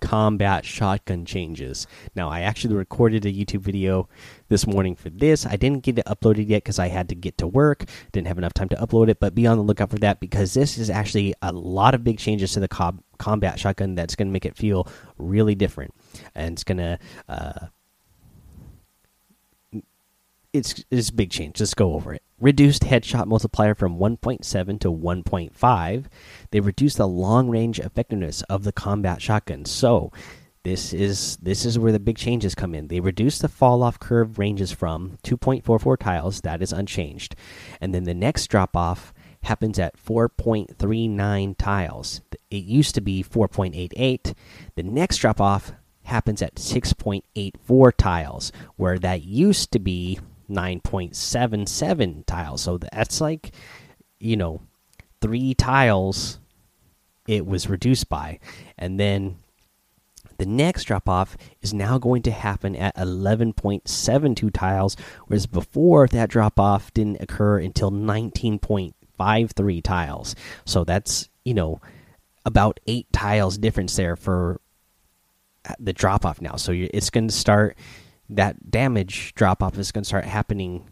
combat 0.00 0.64
shotgun 0.64 1.24
changes. 1.24 1.86
Now, 2.14 2.28
I 2.28 2.40
actually 2.40 2.74
recorded 2.74 3.24
a 3.26 3.32
YouTube 3.32 3.60
video 3.60 4.08
this 4.48 4.66
morning 4.66 4.94
for 4.94 5.10
this. 5.10 5.46
I 5.46 5.56
didn't 5.56 5.82
get 5.82 5.98
it 5.98 6.06
uploaded 6.06 6.48
yet 6.48 6.64
because 6.64 6.78
I 6.78 6.88
had 6.88 7.08
to 7.08 7.14
get 7.14 7.38
to 7.38 7.46
work, 7.46 7.84
didn't 8.12 8.28
have 8.28 8.38
enough 8.38 8.54
time 8.54 8.68
to 8.70 8.76
upload 8.76 9.08
it, 9.08 9.20
but 9.20 9.34
be 9.34 9.46
on 9.46 9.56
the 9.56 9.64
lookout 9.64 9.90
for 9.90 9.98
that 9.98 10.20
because 10.20 10.54
this 10.54 10.78
is 10.78 10.90
actually 10.90 11.34
a 11.42 11.52
lot 11.52 11.94
of 11.94 12.04
big 12.04 12.18
changes 12.18 12.52
to 12.52 12.60
the 12.60 12.68
combat 13.18 13.58
shotgun 13.58 13.94
that's 13.94 14.14
going 14.14 14.28
to 14.28 14.32
make 14.32 14.46
it 14.46 14.56
feel 14.56 14.86
really 15.18 15.54
different. 15.54 15.94
And 16.34 16.52
it's 16.52 16.64
going 16.64 16.78
to. 16.78 16.98
Uh, 17.28 17.66
it's, 20.52 20.82
it's 20.90 21.10
a 21.10 21.12
big 21.12 21.30
change. 21.30 21.60
Let's 21.60 21.74
go 21.74 21.92
over 21.92 22.14
it 22.14 22.22
reduced 22.40 22.82
headshot 22.82 23.26
multiplier 23.26 23.74
from 23.74 23.98
1.7 23.98 24.80
to 24.80 24.92
1.5. 24.92 26.04
They 26.50 26.60
reduced 26.60 26.96
the 26.96 27.08
long 27.08 27.48
range 27.48 27.78
effectiveness 27.78 28.42
of 28.42 28.64
the 28.64 28.72
combat 28.72 29.20
shotgun. 29.20 29.64
So, 29.64 30.12
this 30.64 30.92
is 30.92 31.36
this 31.38 31.64
is 31.64 31.78
where 31.78 31.92
the 31.92 32.00
big 32.00 32.18
changes 32.18 32.54
come 32.54 32.74
in. 32.74 32.88
They 32.88 33.00
reduced 33.00 33.42
the 33.42 33.48
fall 33.48 33.82
off 33.82 33.98
curve 33.98 34.38
ranges 34.38 34.72
from 34.72 35.18
2.44 35.22 35.98
tiles, 35.98 36.40
that 36.42 36.60
is 36.60 36.72
unchanged. 36.72 37.34
And 37.80 37.94
then 37.94 38.04
the 38.04 38.14
next 38.14 38.48
drop 38.48 38.76
off 38.76 39.14
happens 39.44 39.78
at 39.78 39.96
4.39 39.96 41.56
tiles. 41.56 42.20
It 42.50 42.64
used 42.64 42.94
to 42.96 43.00
be 43.00 43.22
4.88. 43.22 44.34
The 44.74 44.82
next 44.82 45.18
drop 45.18 45.40
off 45.40 45.72
happens 46.02 46.42
at 46.42 46.56
6.84 46.56 47.92
tiles, 47.96 48.52
where 48.76 48.98
that 48.98 49.22
used 49.22 49.70
to 49.72 49.78
be 49.78 50.18
9.77 50.48 52.26
tiles. 52.26 52.62
So 52.62 52.78
that's 52.78 53.20
like, 53.20 53.52
you 54.18 54.36
know, 54.36 54.60
three 55.20 55.54
tiles 55.54 56.38
it 57.26 57.46
was 57.46 57.68
reduced 57.68 58.08
by. 58.08 58.40
And 58.78 58.98
then 58.98 59.36
the 60.38 60.46
next 60.46 60.84
drop 60.84 61.08
off 61.08 61.36
is 61.60 61.74
now 61.74 61.98
going 61.98 62.22
to 62.22 62.30
happen 62.30 62.74
at 62.74 62.96
11.72 62.96 64.52
tiles, 64.52 64.96
whereas 65.26 65.46
before 65.46 66.06
that 66.08 66.30
drop 66.30 66.58
off 66.58 66.92
didn't 66.94 67.20
occur 67.20 67.58
until 67.58 67.90
19.53 67.90 69.82
tiles. 69.82 70.34
So 70.64 70.84
that's, 70.84 71.28
you 71.44 71.54
know, 71.54 71.80
about 72.44 72.80
eight 72.86 73.12
tiles 73.12 73.58
difference 73.58 73.96
there 73.96 74.16
for 74.16 74.60
uh, 75.68 75.74
the 75.78 75.92
drop 75.92 76.24
off 76.24 76.40
now. 76.40 76.56
So 76.56 76.72
it's 76.72 77.10
going 77.10 77.28
to 77.28 77.34
start, 77.34 77.76
that 78.30 78.70
damage 78.70 79.34
drop 79.34 79.62
off 79.62 79.78
is 79.78 79.92
going 79.92 80.02
to 80.04 80.08
start 80.08 80.24
happening 80.24 80.88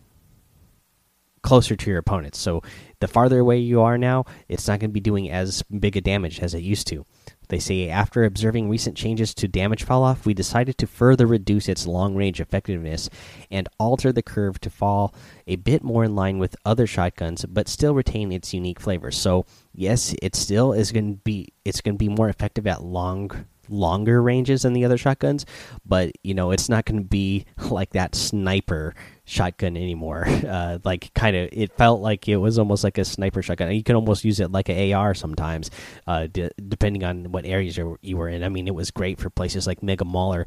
closer 1.42 1.76
to 1.76 1.90
your 1.90 2.00
opponents. 2.00 2.38
So 2.38 2.62
the 2.98 3.06
farther 3.06 3.38
away 3.38 3.58
you 3.58 3.80
are 3.80 3.96
now, 3.96 4.24
it's 4.48 4.66
not 4.66 4.80
going 4.80 4.90
to 4.90 4.94
be 4.94 5.00
doing 5.00 5.30
as 5.30 5.62
big 5.64 5.96
a 5.96 6.00
damage 6.00 6.40
as 6.40 6.54
it 6.54 6.62
used 6.62 6.88
to. 6.88 7.06
They 7.48 7.60
say 7.60 7.88
after 7.88 8.24
observing 8.24 8.68
recent 8.68 8.96
changes 8.96 9.32
to 9.34 9.46
damage 9.46 9.84
fall 9.84 10.02
off, 10.02 10.26
we 10.26 10.34
decided 10.34 10.76
to 10.78 10.88
further 10.88 11.24
reduce 11.24 11.68
its 11.68 11.86
long 11.86 12.16
range 12.16 12.40
effectiveness 12.40 13.08
and 13.48 13.68
alter 13.78 14.10
the 14.10 14.22
curve 14.22 14.58
to 14.62 14.70
fall 14.70 15.14
a 15.46 15.54
bit 15.54 15.84
more 15.84 16.02
in 16.02 16.16
line 16.16 16.38
with 16.38 16.56
other 16.64 16.88
shotguns, 16.88 17.44
but 17.44 17.68
still 17.68 17.94
retain 17.94 18.32
its 18.32 18.52
unique 18.52 18.80
flavor. 18.80 19.12
So 19.12 19.46
yes, 19.76 20.14
it 20.22 20.34
still 20.34 20.72
is 20.72 20.90
going 20.90 21.16
to 21.16 21.20
be 21.22 21.48
it's 21.64 21.80
going 21.80 21.94
to 21.94 21.98
be 21.98 22.08
more 22.08 22.28
effective 22.28 22.66
at 22.66 22.82
long 22.82 23.46
longer 23.68 24.22
ranges 24.22 24.62
than 24.62 24.72
the 24.72 24.84
other 24.84 24.98
shotguns, 24.98 25.44
but 25.84 26.12
you 26.22 26.34
know 26.34 26.50
it's 26.50 26.68
not 26.68 26.84
going 26.84 27.00
to 27.00 27.08
be 27.08 27.44
like 27.70 27.90
that 27.90 28.14
sniper 28.14 28.94
shotgun 29.24 29.76
anymore. 29.76 30.26
Uh, 30.46 30.78
like 30.84 31.12
kind 31.12 31.36
of, 31.36 31.48
it 31.52 31.72
felt 31.76 32.00
like 32.00 32.28
it 32.28 32.36
was 32.36 32.58
almost 32.58 32.84
like 32.84 32.98
a 32.98 33.04
sniper 33.04 33.42
shotgun. 33.42 33.74
You 33.74 33.82
can 33.82 33.96
almost 33.96 34.24
use 34.24 34.38
it 34.38 34.52
like 34.52 34.68
an 34.68 34.92
AR 34.92 35.12
sometimes, 35.12 35.70
uh, 36.06 36.28
depending 36.28 37.04
on 37.04 37.32
what 37.32 37.44
areas 37.44 37.76
you 37.76 38.16
were 38.16 38.28
in. 38.28 38.44
I 38.44 38.48
mean, 38.48 38.68
it 38.68 38.74
was 38.74 38.90
great 38.90 39.18
for 39.18 39.28
places 39.28 39.66
like 39.66 39.82
Mega 39.82 40.04
Mauler. 40.04 40.46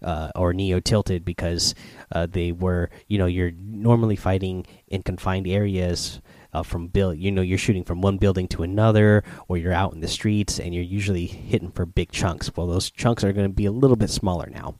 Uh, 0.00 0.30
or 0.36 0.54
Neo 0.54 0.78
Tilted 0.78 1.24
because 1.24 1.74
uh, 2.12 2.28
they 2.30 2.52
were, 2.52 2.88
you 3.08 3.18
know, 3.18 3.26
you're 3.26 3.50
normally 3.50 4.14
fighting 4.14 4.64
in 4.86 5.02
confined 5.02 5.48
areas 5.48 6.20
uh, 6.58 6.62
from 6.62 6.88
build. 6.88 7.18
You 7.18 7.30
know, 7.30 7.42
you're 7.42 7.58
shooting 7.58 7.84
from 7.84 8.00
one 8.00 8.18
building 8.18 8.48
to 8.48 8.62
another, 8.62 9.24
or 9.48 9.56
you're 9.56 9.72
out 9.72 9.92
in 9.92 10.00
the 10.00 10.08
streets, 10.08 10.58
and 10.58 10.74
you're 10.74 10.82
usually 10.82 11.26
hitting 11.26 11.70
for 11.70 11.86
big 11.86 12.12
chunks. 12.12 12.50
Well, 12.56 12.66
those 12.66 12.90
chunks 12.90 13.24
are 13.24 13.32
going 13.32 13.48
to 13.48 13.54
be 13.54 13.66
a 13.66 13.72
little 13.72 13.96
bit 13.96 14.10
smaller 14.10 14.48
now 14.50 14.76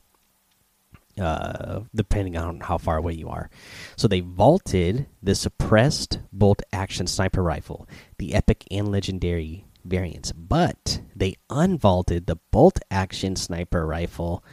uh, 1.19 1.81
depending 1.93 2.37
on 2.37 2.61
how 2.61 2.77
far 2.77 2.97
away 2.97 3.13
you 3.13 3.29
are. 3.29 3.49
So 3.95 4.07
they 4.07 4.21
vaulted 4.21 5.07
the 5.21 5.35
suppressed 5.35 6.19
bolt 6.31 6.61
action 6.71 7.07
sniper 7.07 7.43
rifle, 7.43 7.87
the 8.17 8.33
epic 8.33 8.63
and 8.71 8.91
legendary 8.91 9.65
variants, 9.85 10.31
but 10.31 11.01
they 11.15 11.35
unvaulted 11.49 12.27
the 12.27 12.37
bolt 12.51 12.79
action 12.91 13.35
sniper 13.35 13.85
rifle, 13.85 14.43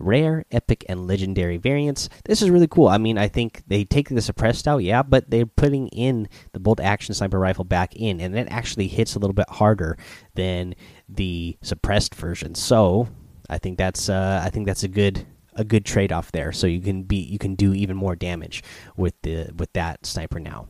rare, 0.00 0.44
epic, 0.50 0.84
and 0.88 1.06
legendary 1.06 1.56
variants. 1.56 2.08
This 2.24 2.42
is 2.42 2.50
really 2.50 2.66
cool. 2.66 2.88
I 2.88 2.98
mean, 2.98 3.18
I 3.18 3.28
think 3.28 3.62
they 3.66 3.84
take 3.84 4.08
the 4.08 4.20
suppressed 4.20 4.66
out, 4.66 4.78
yeah, 4.78 5.02
but 5.02 5.30
they're 5.30 5.46
putting 5.46 5.88
in 5.88 6.28
the 6.52 6.60
bolt 6.60 6.80
action 6.80 7.14
sniper 7.14 7.38
rifle 7.38 7.64
back 7.64 7.94
in, 7.96 8.20
and 8.20 8.36
it 8.36 8.48
actually 8.50 8.88
hits 8.88 9.14
a 9.14 9.18
little 9.18 9.34
bit 9.34 9.48
harder 9.48 9.98
than 10.34 10.74
the 11.08 11.56
suppressed 11.62 12.14
version. 12.14 12.54
So 12.54 13.08
I 13.48 13.58
think 13.58 13.78
that's 13.78 14.08
uh, 14.08 14.42
I 14.44 14.50
think 14.50 14.66
that's 14.66 14.82
a 14.82 14.88
good 14.88 15.26
a 15.54 15.64
good 15.64 15.84
trade 15.84 16.12
off 16.12 16.32
there. 16.32 16.52
So 16.52 16.66
you 16.66 16.80
can 16.80 17.02
be 17.02 17.16
you 17.16 17.38
can 17.38 17.54
do 17.54 17.74
even 17.74 17.96
more 17.96 18.16
damage 18.16 18.62
with 18.96 19.14
the 19.22 19.50
with 19.56 19.72
that 19.74 20.06
sniper 20.06 20.40
now. 20.40 20.68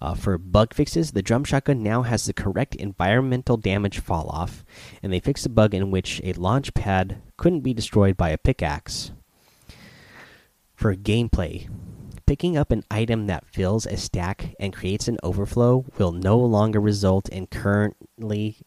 Uh, 0.00 0.14
for 0.14 0.38
bug 0.38 0.74
fixes, 0.74 1.12
the 1.12 1.22
drum 1.22 1.44
shotgun 1.44 1.82
now 1.82 2.02
has 2.02 2.24
the 2.24 2.32
correct 2.32 2.74
environmental 2.76 3.56
damage 3.56 3.98
fall 3.98 4.28
off, 4.28 4.64
and 5.02 5.12
they 5.12 5.20
fixed 5.20 5.46
a 5.46 5.50
bug 5.50 5.74
in 5.74 5.90
which 5.90 6.20
a 6.22 6.32
launch 6.34 6.74
pad 6.74 7.20
couldn't 7.36 7.60
be 7.60 7.74
destroyed 7.74 8.16
by 8.16 8.30
a 8.30 8.38
pickaxe. 8.38 9.12
For 10.74 10.94
gameplay, 10.94 11.68
picking 12.26 12.56
up 12.56 12.70
an 12.70 12.84
item 12.90 13.26
that 13.26 13.46
fills 13.46 13.86
a 13.86 13.96
stack 13.96 14.54
and 14.60 14.72
creates 14.72 15.08
an 15.08 15.18
overflow 15.22 15.84
will 15.98 16.12
no 16.12 16.38
longer 16.38 16.80
result 16.80 17.28
in 17.28 17.46
currently 17.46 18.58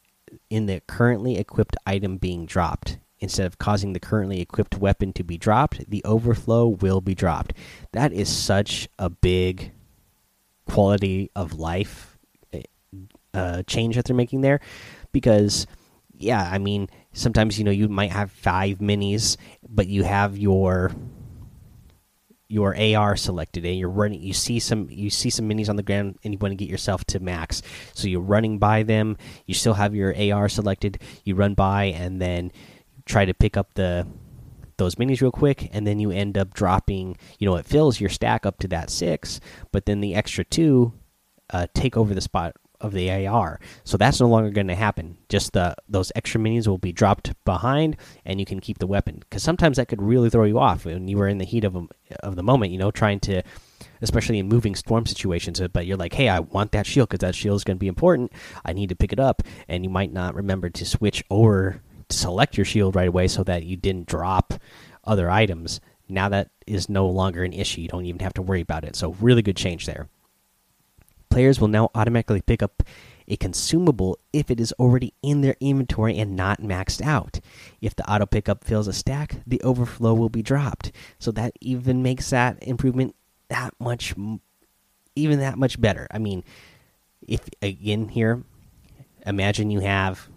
in 0.50 0.66
the 0.68 0.82
currently 0.88 1.38
equipped 1.38 1.76
item 1.86 2.18
being 2.18 2.46
dropped 2.46 3.00
instead 3.20 3.46
of 3.46 3.58
causing 3.58 3.94
the 3.94 4.00
currently 4.00 4.40
equipped 4.42 4.78
weapon 4.78 5.14
to 5.14 5.24
be 5.24 5.38
dropped, 5.38 5.90
the 5.90 6.04
overflow 6.06 6.68
will 6.68 7.02
be 7.02 7.16
dropped. 7.16 7.54
That 7.92 8.14
is 8.14 8.30
such 8.30 8.88
a 8.98 9.10
big 9.10 9.72
quality 10.70 11.30
of 11.36 11.54
life 11.54 12.18
uh, 13.34 13.64
change 13.64 13.96
that 13.96 14.06
they're 14.06 14.16
making 14.16 14.42
there. 14.42 14.60
Because 15.12 15.68
yeah 16.20 16.50
i 16.52 16.58
mean 16.58 16.88
sometimes 17.14 17.58
you 17.58 17.64
know 17.64 17.72
you 17.72 17.88
might 17.88 18.12
have 18.12 18.30
five 18.30 18.80
minis 18.80 19.38
but 19.68 19.88
you 19.88 20.04
have 20.04 20.38
your 20.38 20.92
your 22.50 22.76
AR 22.76 23.16
selected 23.16 23.64
and 23.64 23.78
you're 23.78 23.90
running 23.90 24.22
you 24.22 24.34
see 24.34 24.60
some 24.60 24.88
you 24.90 25.10
see 25.10 25.30
some 25.30 25.48
minis 25.48 25.70
on 25.70 25.76
the 25.76 25.84
ground 25.84 26.18
and 26.24 26.34
you 26.34 26.38
want 26.40 26.52
to 26.52 26.56
get 26.56 26.68
yourself 26.68 27.06
to 27.06 27.20
max. 27.20 27.62
So 27.94 28.08
you're 28.08 28.22
running 28.22 28.58
by 28.58 28.82
them 28.82 29.18
you 29.46 29.54
still 29.54 29.76
have 29.76 29.94
your 29.94 30.16
AR 30.34 30.50
selected 30.50 31.00
you 31.24 31.36
run 31.36 31.54
by 31.54 31.86
and 31.86 32.20
then 32.20 32.52
try 33.06 33.24
to 33.26 33.36
pick 33.36 33.56
up 33.56 33.76
the 33.76 34.08
those 34.80 34.96
minis 34.96 35.22
real 35.22 35.32
quick 35.32 35.70
and 35.72 35.86
then 35.86 36.00
you 36.00 36.10
end 36.10 36.38
up 36.38 36.54
dropping 36.54 37.16
you 37.38 37.48
know 37.48 37.56
it 37.56 37.66
fills 37.66 38.00
your 38.00 38.10
stack 38.10 38.46
up 38.46 38.58
to 38.58 38.68
that 38.68 38.90
six 38.90 39.40
but 39.72 39.86
then 39.86 40.02
the 40.02 40.16
extra 40.16 40.44
two 40.44 40.92
uh, 41.52 41.68
take 41.74 41.96
over 41.96 42.14
the 42.14 42.22
spot 42.22 42.56
of 42.82 42.94
the 42.94 43.12
AR 43.28 43.60
so 43.84 43.98
that's 43.98 44.20
no 44.20 44.28
longer 44.28 44.50
going 44.50 44.68
to 44.68 44.76
happen. 44.76 45.18
Just 45.28 45.54
the 45.54 45.76
those 45.88 46.12
extra 46.16 46.40
minis 46.40 46.68
will 46.68 46.78
be 46.78 46.92
dropped 46.92 47.34
behind 47.44 47.98
and 48.26 48.40
you 48.40 48.46
can 48.46 48.60
keep 48.60 48.80
the 48.80 48.88
weapon. 48.88 49.20
Because 49.20 49.44
sometimes 49.44 49.78
that 49.78 49.88
could 49.88 50.02
really 50.02 50.30
throw 50.30 50.46
you 50.46 50.60
off 50.60 50.86
when 50.86 51.08
you 51.08 51.18
were 51.18 51.28
in 51.28 51.40
the 51.40 51.46
heat 51.46 51.64
of 51.64 51.76
of 52.22 52.36
the 52.36 52.44
moment 52.44 52.72
you 52.72 52.78
know 52.78 52.92
trying 52.92 53.20
to 53.22 53.42
especially 54.02 54.40
in 54.40 54.48
moving 54.48 54.76
storm 54.76 55.06
situations 55.06 55.62
but 55.74 55.86
you're 55.86 55.98
like 55.98 56.14
hey 56.14 56.30
I 56.30 56.40
want 56.40 56.72
that 56.72 56.86
shield 56.86 57.10
because 57.10 57.20
that 57.20 57.36
shield 57.36 57.58
is 57.58 57.64
going 57.64 57.78
to 57.78 57.80
be 57.80 57.88
important. 57.88 58.32
I 58.64 58.74
need 58.74 58.90
to 58.90 58.96
pick 58.96 59.12
it 59.12 59.20
up. 59.20 59.44
And 59.68 59.84
you 59.84 59.90
might 59.90 60.14
not 60.14 60.36
remember 60.36 60.70
to 60.70 60.86
switch 60.86 61.24
over 61.30 61.82
select 62.10 62.58
your 62.58 62.66
shield 62.66 62.96
right 62.96 63.08
away 63.08 63.28
so 63.28 63.44
that 63.44 63.64
you 63.64 63.76
didn't 63.76 64.08
drop 64.08 64.54
other 65.04 65.30
items. 65.30 65.80
Now 66.08 66.30
that 66.30 66.50
is 66.66 66.90
no 66.90 67.08
longer 67.08 67.44
an 67.44 67.54
issue. 67.54 67.82
You 67.82 67.88
don't 67.88 68.06
even 68.06 68.22
have 68.22 68.34
to 68.34 68.42
worry 68.42 68.62
about 68.62 68.84
it. 68.84 68.96
So, 68.96 69.14
really 69.20 69.42
good 69.42 69.56
change 69.56 69.86
there. 69.86 70.10
Players 71.30 71.60
will 71.60 71.68
now 71.68 71.92
automatically 71.94 72.42
pick 72.42 72.64
up 72.64 72.82
a 73.28 73.38
consumable 73.38 74.18
if 74.34 74.50
it 74.50 74.60
is 74.60 74.74
already 74.74 75.14
in 75.22 75.42
their 75.42 75.56
inventory 75.60 76.18
and 76.18 76.36
not 76.36 76.62
maxed 76.62 77.02
out. 77.02 77.40
If 77.80 77.96
the 77.96 78.10
auto 78.12 78.26
pickup 78.26 78.64
fills 78.64 78.88
a 78.88 78.94
stack, 78.94 79.36
the 79.46 79.62
overflow 79.62 80.16
will 80.16 80.30
be 80.30 80.42
dropped. 80.42 80.92
So 81.20 81.32
that 81.32 81.54
even 81.62 82.02
makes 82.02 82.32
that 82.32 82.62
improvement 82.64 83.16
that 83.50 83.74
much 83.80 84.16
even 85.16 85.40
that 85.40 85.58
much 85.58 85.80
better. 85.80 86.08
I 86.12 86.18
mean, 86.18 86.44
if 87.28 87.42
again 87.62 88.10
here, 88.10 88.44
imagine 89.26 89.70
you 89.70 89.82
have 89.82 90.28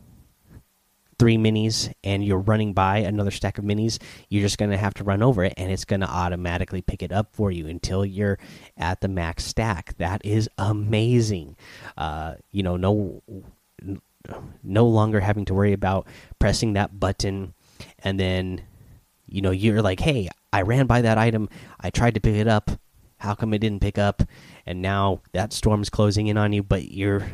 three 1.22 1.38
minis 1.38 1.94
and 2.02 2.24
you're 2.24 2.36
running 2.36 2.72
by 2.72 2.98
another 2.98 3.30
stack 3.30 3.56
of 3.56 3.64
minis, 3.64 4.02
you're 4.28 4.42
just 4.42 4.58
going 4.58 4.72
to 4.72 4.76
have 4.76 4.92
to 4.92 5.04
run 5.04 5.22
over 5.22 5.44
it 5.44 5.54
and 5.56 5.70
it's 5.70 5.84
going 5.84 6.00
to 6.00 6.10
automatically 6.10 6.82
pick 6.82 7.00
it 7.00 7.12
up 7.12 7.32
for 7.32 7.52
you 7.52 7.68
until 7.68 8.04
you're 8.04 8.40
at 8.76 9.00
the 9.02 9.06
max 9.06 9.44
stack. 9.44 9.96
That 9.98 10.20
is 10.24 10.50
amazing. 10.58 11.54
Uh, 11.96 12.34
you 12.50 12.64
know, 12.64 12.76
no 12.76 13.22
no 14.64 14.84
longer 14.84 15.20
having 15.20 15.44
to 15.44 15.54
worry 15.54 15.72
about 15.72 16.08
pressing 16.40 16.72
that 16.72 16.98
button 16.98 17.54
and 18.00 18.18
then 18.18 18.62
you 19.28 19.42
know 19.42 19.52
you're 19.52 19.80
like, 19.80 20.00
"Hey, 20.00 20.28
I 20.52 20.62
ran 20.62 20.86
by 20.86 21.02
that 21.02 21.18
item. 21.18 21.48
I 21.78 21.90
tried 21.90 22.14
to 22.14 22.20
pick 22.20 22.34
it 22.34 22.48
up. 22.48 22.68
How 23.18 23.36
come 23.36 23.54
it 23.54 23.60
didn't 23.60 23.80
pick 23.80 23.96
up?" 23.96 24.24
And 24.66 24.82
now 24.82 25.20
that 25.30 25.52
storm's 25.52 25.88
closing 25.88 26.26
in 26.26 26.36
on 26.36 26.52
you, 26.52 26.64
but 26.64 26.90
you're 26.90 27.24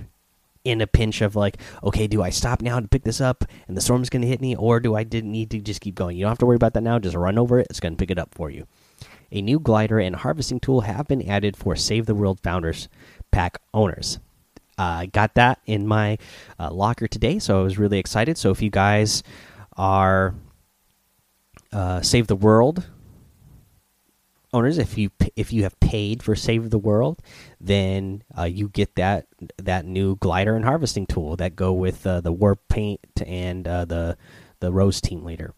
in 0.68 0.80
a 0.80 0.86
pinch 0.86 1.22
of 1.22 1.34
like, 1.34 1.58
okay, 1.82 2.06
do 2.06 2.22
I 2.22 2.30
stop 2.30 2.60
now 2.60 2.78
to 2.78 2.88
pick 2.88 3.02
this 3.02 3.20
up 3.20 3.44
and 3.66 3.76
the 3.76 3.80
storm's 3.80 4.10
going 4.10 4.22
to 4.22 4.28
hit 4.28 4.40
me, 4.40 4.54
or 4.54 4.80
do 4.80 4.94
I 4.94 5.04
didn't 5.04 5.32
need 5.32 5.50
to 5.52 5.60
just 5.60 5.80
keep 5.80 5.94
going? 5.94 6.16
You 6.16 6.24
don't 6.24 6.30
have 6.30 6.38
to 6.38 6.46
worry 6.46 6.56
about 6.56 6.74
that 6.74 6.82
now. 6.82 6.98
Just 6.98 7.16
run 7.16 7.38
over 7.38 7.58
it. 7.58 7.66
It's 7.70 7.80
going 7.80 7.94
to 7.94 7.98
pick 7.98 8.10
it 8.10 8.18
up 8.18 8.34
for 8.34 8.50
you. 8.50 8.66
A 9.30 9.42
new 9.42 9.58
glider 9.58 9.98
and 9.98 10.16
harvesting 10.16 10.60
tool 10.60 10.82
have 10.82 11.08
been 11.08 11.28
added 11.28 11.56
for 11.56 11.76
Save 11.76 12.06
the 12.06 12.14
World 12.14 12.40
Founders 12.40 12.88
Pack 13.30 13.58
owners. 13.74 14.18
I 14.78 15.04
uh, 15.04 15.06
got 15.12 15.34
that 15.34 15.58
in 15.66 15.86
my 15.86 16.18
uh, 16.58 16.70
locker 16.70 17.08
today, 17.08 17.38
so 17.40 17.60
I 17.60 17.62
was 17.62 17.78
really 17.78 17.98
excited. 17.98 18.38
So 18.38 18.50
if 18.50 18.62
you 18.62 18.70
guys 18.70 19.22
are 19.76 20.34
uh, 21.72 22.00
Save 22.00 22.28
the 22.28 22.36
World 22.36 22.86
owners, 24.52 24.78
if 24.78 24.96
you 24.96 25.10
if 25.36 25.52
you 25.52 25.62
have 25.62 25.78
paid 25.80 26.22
for 26.22 26.34
Save 26.34 26.70
the 26.70 26.78
World, 26.78 27.20
then 27.60 28.22
uh, 28.36 28.44
you 28.44 28.68
get 28.68 28.94
that 28.96 29.26
that 29.56 29.84
new 29.84 30.16
glider 30.16 30.56
and 30.56 30.64
harvesting 30.64 31.06
tool 31.06 31.36
that 31.36 31.56
go 31.56 31.72
with 31.72 32.06
uh, 32.06 32.20
the 32.20 32.32
warp 32.32 32.60
paint 32.68 33.00
and 33.26 33.66
uh, 33.66 33.84
the 33.84 34.16
the 34.60 34.72
rose 34.72 35.00
team 35.00 35.24
leader. 35.24 35.54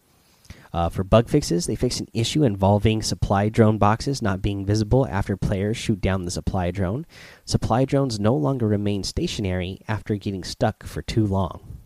Uh, 0.73 0.87
for 0.87 1.03
bug 1.03 1.27
fixes, 1.27 1.65
they 1.65 1.75
fixed 1.75 1.99
an 1.99 2.07
issue 2.13 2.43
involving 2.43 3.01
supply 3.01 3.49
drone 3.49 3.77
boxes 3.77 4.21
not 4.21 4.41
being 4.41 4.65
visible 4.65 5.05
after 5.07 5.35
players 5.35 5.75
shoot 5.75 5.99
down 5.99 6.23
the 6.23 6.31
supply 6.31 6.71
drone. 6.71 7.05
Supply 7.43 7.83
drones 7.83 8.19
no 8.19 8.33
longer 8.33 8.67
remain 8.67 9.03
stationary 9.03 9.81
after 9.87 10.15
getting 10.15 10.45
stuck 10.45 10.85
for 10.85 11.01
too 11.01 11.25
long. 11.25 11.80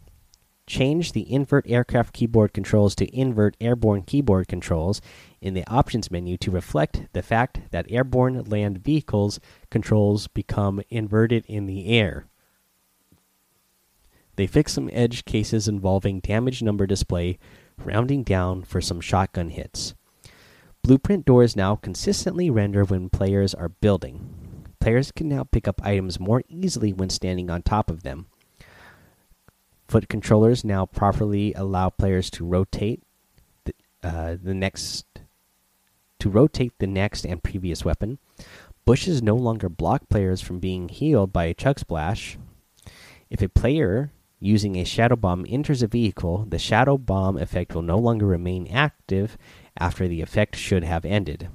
Change 0.68 1.12
the 1.12 1.32
invert 1.32 1.66
aircraft 1.70 2.14
keyboard 2.14 2.54
controls 2.54 2.96
to 2.96 3.16
invert 3.16 3.56
airborne 3.62 4.02
keyboard 4.02 4.48
controls 4.48 5.00
in 5.40 5.54
the 5.54 5.68
options 5.70 6.10
menu 6.10 6.38
to 6.38 6.50
reflect 6.50 7.08
the 7.14 7.22
fact 7.22 7.62
that 7.70 7.86
airborne 7.90 8.44
land 8.46 8.80
vehicles 8.80 9.40
controls 9.70 10.28
become 10.28 10.82
inverted 10.90 11.46
in 11.48 11.68
the 11.68 11.88
air. 11.88 12.26
They 14.38 14.48
fix 14.48 14.74
some 14.74 14.90
edge 14.92 15.24
cases 15.26 15.68
involving 15.68 16.20
damage 16.20 16.62
number 16.64 16.88
display, 16.88 17.38
rounding 17.78 18.24
down 18.24 18.64
for 18.64 18.82
some 18.82 19.02
shotgun 19.02 19.50
hits. 19.52 19.94
Blueprint 20.84 21.26
doors 21.26 21.56
now 21.56 21.76
consistently 21.76 22.50
render 22.50 22.84
when 22.84 23.10
players 23.10 23.54
are 23.54 23.70
building. 23.70 24.66
Players 24.80 25.12
can 25.12 25.30
now 25.30 25.44
pick 25.44 25.68
up 25.68 25.82
items 25.84 26.20
more 26.20 26.44
easily 26.48 26.92
when 26.92 27.10
standing 27.10 27.50
on 27.50 27.62
top 27.62 27.90
of 27.90 28.04
them. 28.04 28.28
Foot 29.88 30.10
controllers 30.10 30.64
now 30.64 30.86
properly 30.86 31.54
allow 31.54 31.90
players 31.90 32.30
to 32.32 32.46
rotate 32.46 33.04
the, 33.66 33.74
uh, 34.04 34.36
the 34.42 34.54
next 34.54 35.06
to 36.20 36.30
rotate 36.30 36.74
the 36.80 36.88
next 36.88 37.26
and 37.26 37.44
previous 37.44 37.86
weapon. 37.86 38.18
Bushes 38.86 39.22
no 39.22 39.36
longer 39.36 39.70
block 39.70 40.10
players 40.10 40.42
from 40.42 40.60
being 40.60 40.90
healed 40.90 41.32
by 41.32 41.46
a 41.46 41.54
chug 41.54 41.80
splash. 41.80 42.38
If 43.30 43.42
a 43.42 43.50
player 43.50 44.12
using 44.40 44.76
a 44.76 44.86
shadow 44.86 45.16
bomb 45.16 45.46
enters 45.48 45.82
a 45.82 45.88
vehicle, 45.88 46.46
the 46.48 46.60
shadow 46.60 46.98
bomb 46.98 47.38
effect 47.38 47.74
will 47.74 47.82
no 47.82 47.98
longer 47.98 48.26
remain 48.26 48.68
active 48.68 49.38
after 49.78 50.08
the 50.08 50.22
effect 50.22 50.56
should 50.56 50.84
have 50.84 51.06
ended. 51.06 51.50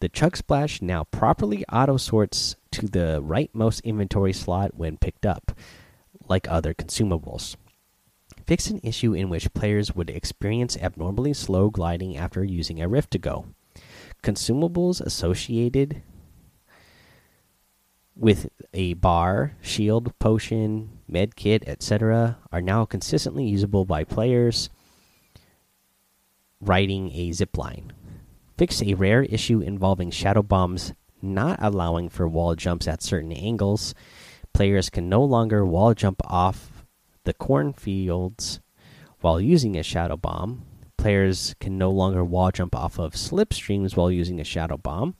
The 0.00 0.08
chug 0.08 0.36
splash 0.36 0.82
now 0.82 1.04
properly 1.04 1.64
auto 1.72 1.96
sorts 1.96 2.56
to 2.72 2.86
the 2.86 3.22
rightmost 3.22 3.82
inventory 3.84 4.32
slot 4.32 4.74
when 4.74 4.98
picked 4.98 5.24
up, 5.24 5.52
like 6.28 6.48
other 6.48 6.74
consumables. 6.74 7.56
Fix 8.46 8.70
an 8.70 8.80
issue 8.82 9.12
in 9.12 9.28
which 9.28 9.52
players 9.54 9.94
would 9.94 10.10
experience 10.10 10.76
abnormally 10.76 11.32
slow 11.32 11.70
gliding 11.70 12.16
after 12.16 12.44
using 12.44 12.80
a 12.80 12.88
rift 12.88 13.10
to 13.12 13.18
go. 13.18 13.46
Consumables 14.22 15.00
associated 15.00 16.02
with 18.14 18.48
a 18.72 18.94
bar, 18.94 19.56
shield, 19.60 20.18
potion, 20.18 20.98
med 21.06 21.36
kit, 21.36 21.62
etc., 21.66 22.38
are 22.50 22.62
now 22.62 22.84
consistently 22.84 23.44
usable 23.44 23.84
by 23.84 24.04
players 24.04 24.70
riding 26.60 27.10
a 27.12 27.32
zip 27.32 27.58
line. 27.58 27.92
Fix 28.56 28.82
a 28.82 28.94
rare 28.94 29.24
issue 29.24 29.60
involving 29.60 30.10
shadow 30.10 30.42
bombs 30.42 30.94
not 31.20 31.58
allowing 31.60 32.08
for 32.08 32.28
wall 32.28 32.54
jumps 32.54 32.88
at 32.88 33.02
certain 33.02 33.32
angles. 33.32 33.94
Players 34.56 34.88
can 34.88 35.10
no 35.10 35.22
longer 35.22 35.66
wall 35.66 35.92
jump 35.92 36.22
off 36.24 36.82
the 37.24 37.34
cornfields 37.34 38.60
while 39.20 39.38
using 39.38 39.76
a 39.76 39.82
shadow 39.82 40.16
bomb. 40.16 40.64
Players 40.96 41.54
can 41.60 41.76
no 41.76 41.90
longer 41.90 42.24
wall 42.24 42.50
jump 42.50 42.74
off 42.74 42.98
of 42.98 43.12
slipstreams 43.12 43.98
while 43.98 44.10
using 44.10 44.40
a 44.40 44.44
shadow 44.44 44.78
bomb. 44.78 45.14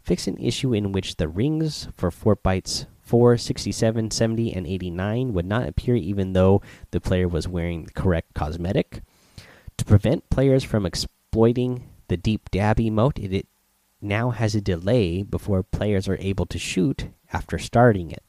Fix 0.00 0.26
an 0.26 0.38
issue 0.38 0.72
in 0.72 0.92
which 0.92 1.16
the 1.16 1.28
rings 1.28 1.88
for 1.94 2.10
Fort 2.10 2.42
Bytes 2.42 2.86
4, 3.02 3.36
67, 3.36 4.10
70, 4.10 4.54
and 4.54 4.66
89 4.66 5.34
would 5.34 5.44
not 5.44 5.68
appear 5.68 5.96
even 5.96 6.32
though 6.32 6.62
the 6.90 7.02
player 7.02 7.28
was 7.28 7.46
wearing 7.46 7.84
the 7.84 7.92
correct 7.92 8.32
cosmetic. 8.32 9.02
To 9.76 9.84
prevent 9.84 10.30
players 10.30 10.64
from 10.64 10.86
exploiting 10.86 11.90
the 12.08 12.16
deep 12.16 12.50
dab 12.50 12.78
emote, 12.78 13.22
it 13.30 13.46
now 14.00 14.30
has 14.30 14.54
a 14.54 14.62
delay 14.62 15.22
before 15.22 15.62
players 15.62 16.08
are 16.08 16.16
able 16.18 16.46
to 16.46 16.58
shoot 16.58 17.08
after 17.30 17.58
starting 17.58 18.10
it. 18.10 18.22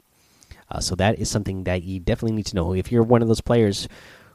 Uh, 0.70 0.80
so 0.80 0.94
that 0.94 1.18
is 1.18 1.30
something 1.30 1.64
that 1.64 1.82
you 1.82 2.00
definitely 2.00 2.36
need 2.36 2.46
to 2.46 2.56
know. 2.56 2.74
If 2.74 2.90
you're 2.90 3.02
one 3.02 3.22
of 3.22 3.28
those 3.28 3.40
players 3.40 3.88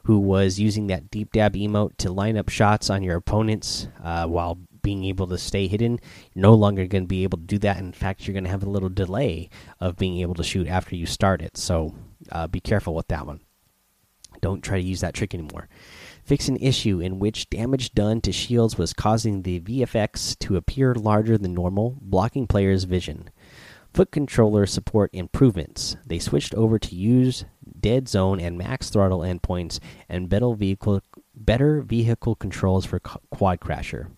who 0.04 0.18
was 0.18 0.58
using 0.58 0.88
that 0.88 1.10
deep 1.10 1.32
dab 1.32 1.54
emote 1.54 1.96
to 1.98 2.10
line 2.10 2.36
up 2.36 2.48
shots 2.48 2.90
on 2.90 3.02
your 3.02 3.16
opponents 3.16 3.88
uh, 4.02 4.26
while 4.26 4.58
being 4.82 5.04
able 5.04 5.28
to 5.28 5.38
stay 5.38 5.68
hidden. 5.68 5.98
You're 6.34 6.42
no 6.42 6.54
longer 6.54 6.86
going 6.86 7.04
to 7.04 7.08
be 7.08 7.22
able 7.22 7.38
to 7.38 7.44
do 7.44 7.58
that. 7.58 7.78
In 7.78 7.92
fact, 7.92 8.26
you're 8.26 8.32
going 8.32 8.44
to 8.44 8.50
have 8.50 8.64
a 8.64 8.70
little 8.70 8.88
delay 8.88 9.48
of 9.80 9.96
being 9.96 10.20
able 10.20 10.34
to 10.34 10.42
shoot 10.42 10.66
after 10.66 10.96
you 10.96 11.06
start 11.06 11.40
it. 11.40 11.56
So 11.56 11.94
uh, 12.30 12.48
be 12.48 12.60
careful 12.60 12.94
with 12.94 13.08
that 13.08 13.26
one. 13.26 13.40
Don't 14.40 14.62
try 14.62 14.80
to 14.80 14.86
use 14.86 15.00
that 15.02 15.14
trick 15.14 15.34
anymore. 15.34 15.68
Fix 16.24 16.48
an 16.48 16.56
issue 16.56 17.00
in 17.00 17.20
which 17.20 17.48
damage 17.48 17.94
done 17.94 18.20
to 18.22 18.32
shields 18.32 18.76
was 18.76 18.92
causing 18.92 19.42
the 19.42 19.60
VFX 19.60 20.36
to 20.40 20.56
appear 20.56 20.94
larger 20.94 21.38
than 21.38 21.54
normal, 21.54 21.96
blocking 22.00 22.48
players' 22.48 22.84
vision. 22.84 23.30
Foot 23.94 24.10
controller 24.10 24.64
support 24.64 25.10
improvements. 25.12 25.96
They 26.06 26.18
switched 26.18 26.54
over 26.54 26.78
to 26.78 26.94
use 26.94 27.44
dead 27.78 28.08
zone 28.08 28.40
and 28.40 28.56
max 28.56 28.88
throttle 28.88 29.20
endpoints 29.20 29.80
and 30.08 30.30
better 30.30 30.54
vehicle 30.54 31.02
better 31.34 31.82
vehicle 31.82 32.34
controls 32.34 32.86
for 32.86 33.00
quad 33.00 33.60
crasher 33.60 34.08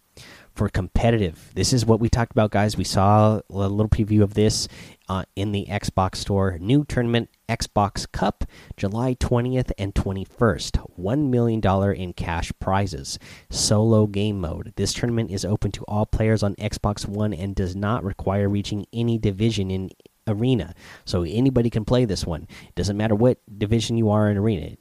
for 0.55 0.69
competitive. 0.69 1.51
This 1.55 1.73
is 1.73 1.85
what 1.85 1.99
we 1.99 2.09
talked 2.09 2.33
about, 2.33 2.53
guys. 2.53 2.77
We 2.77 2.85
saw 2.85 3.41
a 3.51 3.53
little 3.53 3.89
preview 3.89 4.23
of 4.23 4.35
this 4.35 4.69
uh, 5.09 5.25
in 5.35 5.53
the 5.53 5.67
Xbox 5.69 6.17
store. 6.17 6.59
New 6.61 6.85
tournament 6.85 7.29
Xbox 7.49 8.11
Cup, 8.11 8.45
July 8.77 9.15
20th 9.15 9.73
and 9.77 9.95
21st. 9.95 10.95
$1 10.99 11.29
million 11.29 12.01
in 12.01 12.13
cash 12.13 12.53
prizes. 12.61 13.19
Solo 13.51 14.07
game 14.07 14.41
mode. 14.41 14.73
This 14.77 14.93
tournament 14.93 15.31
is 15.31 15.45
open 15.45 15.73
to 15.73 15.85
all 15.85 16.07
players 16.07 16.43
on 16.43 16.55
Xbox 16.55 17.07
One 17.07 17.35
and 17.35 17.55
does 17.55 17.75
not 17.75 18.05
require 18.05 18.49
reaching 18.49 18.87
any 18.93 19.19
division 19.19 19.71
in 19.71 19.91
Arena. 20.27 20.75
So 21.05 21.23
anybody 21.23 21.69
can 21.69 21.85
play 21.85 22.05
this 22.05 22.25
one. 22.25 22.47
It 22.69 22.75
doesn't 22.77 22.97
matter 22.97 23.15
what 23.15 23.39
division 23.59 23.97
you 23.97 24.11
are 24.11 24.31
in 24.31 24.37
Arena. 24.37 24.77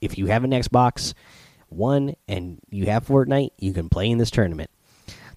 If 0.00 0.16
you 0.16 0.26
have 0.26 0.44
an 0.44 0.52
Xbox 0.52 1.12
One 1.68 2.14
and 2.28 2.60
you 2.70 2.86
have 2.86 3.06
Fortnite, 3.06 3.50
you 3.58 3.72
can 3.72 3.88
play 3.88 4.08
in 4.08 4.18
this 4.18 4.30
tournament. 4.30 4.70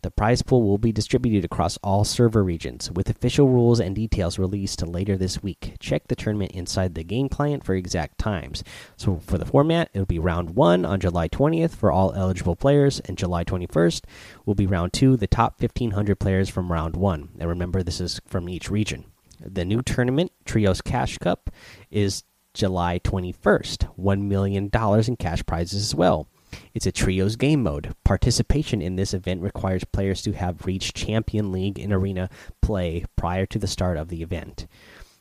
The 0.03 0.09
prize 0.09 0.41
pool 0.41 0.63
will 0.63 0.79
be 0.79 0.91
distributed 0.91 1.45
across 1.45 1.77
all 1.83 2.03
server 2.03 2.43
regions, 2.43 2.91
with 2.91 3.09
official 3.09 3.47
rules 3.47 3.79
and 3.79 3.95
details 3.95 4.39
released 4.39 4.85
later 4.85 5.15
this 5.15 5.43
week. 5.43 5.75
Check 5.79 6.07
the 6.07 6.15
tournament 6.15 6.53
inside 6.53 6.95
the 6.95 7.03
game 7.03 7.29
client 7.29 7.63
for 7.63 7.75
exact 7.75 8.17
times. 8.17 8.63
So, 8.97 9.17
for 9.17 9.37
the 9.37 9.45
format, 9.45 9.91
it'll 9.93 10.07
be 10.07 10.17
round 10.17 10.55
one 10.55 10.85
on 10.85 10.99
July 10.99 11.27
20th 11.27 11.75
for 11.75 11.91
all 11.91 12.13
eligible 12.13 12.55
players, 12.55 12.99
and 13.01 13.15
July 13.15 13.43
21st 13.43 14.01
will 14.43 14.55
be 14.55 14.65
round 14.65 14.91
two, 14.93 15.17
the 15.17 15.27
top 15.27 15.61
1,500 15.61 16.15
players 16.19 16.49
from 16.49 16.71
round 16.71 16.95
one. 16.95 17.29
And 17.37 17.47
remember, 17.47 17.83
this 17.83 18.01
is 18.01 18.19
from 18.25 18.49
each 18.49 18.71
region. 18.71 19.05
The 19.39 19.65
new 19.65 19.83
tournament, 19.83 20.31
Trios 20.45 20.81
Cash 20.81 21.19
Cup, 21.19 21.51
is 21.91 22.23
July 22.55 22.99
21st. 22.99 23.95
$1 23.99 24.21
million 24.21 24.69
in 24.73 25.15
cash 25.15 25.45
prizes 25.45 25.83
as 25.83 25.95
well. 25.95 26.27
It's 26.73 26.85
a 26.85 26.91
trios 26.91 27.35
game 27.35 27.63
mode. 27.63 27.93
Participation 28.03 28.81
in 28.81 28.95
this 28.95 29.13
event 29.13 29.41
requires 29.41 29.83
players 29.83 30.21
to 30.23 30.33
have 30.33 30.65
reached 30.65 30.95
Champion 30.95 31.51
League 31.51 31.79
in 31.79 31.91
arena 31.91 32.29
play 32.61 33.05
prior 33.15 33.45
to 33.47 33.59
the 33.59 33.67
start 33.67 33.97
of 33.97 34.09
the 34.09 34.21
event. 34.21 34.67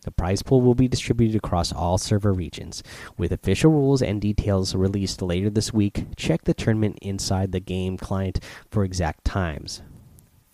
The 0.03 0.11
prize 0.11 0.43
pool 0.43 0.63
will 0.63 0.75
be 0.75 0.89
distributed 0.89 1.37
across 1.37 1.73
all 1.73 1.99
server 1.99 2.33
regions. 2.33 2.83
With 3.19 3.33
official 3.33 3.71
rules 3.71 4.01
and 4.01 4.21
details 4.21 4.75
released 4.75 5.21
later 5.21 5.51
this 5.51 5.75
week, 5.75 6.07
check 6.17 6.45
the 6.45 6.55
tournament 6.55 6.99
inside 7.03 7.53
the 7.53 7.61
game 7.61 7.99
client 7.99 8.41
for 8.71 8.83
exact 8.83 9.25
times. 9.25 9.83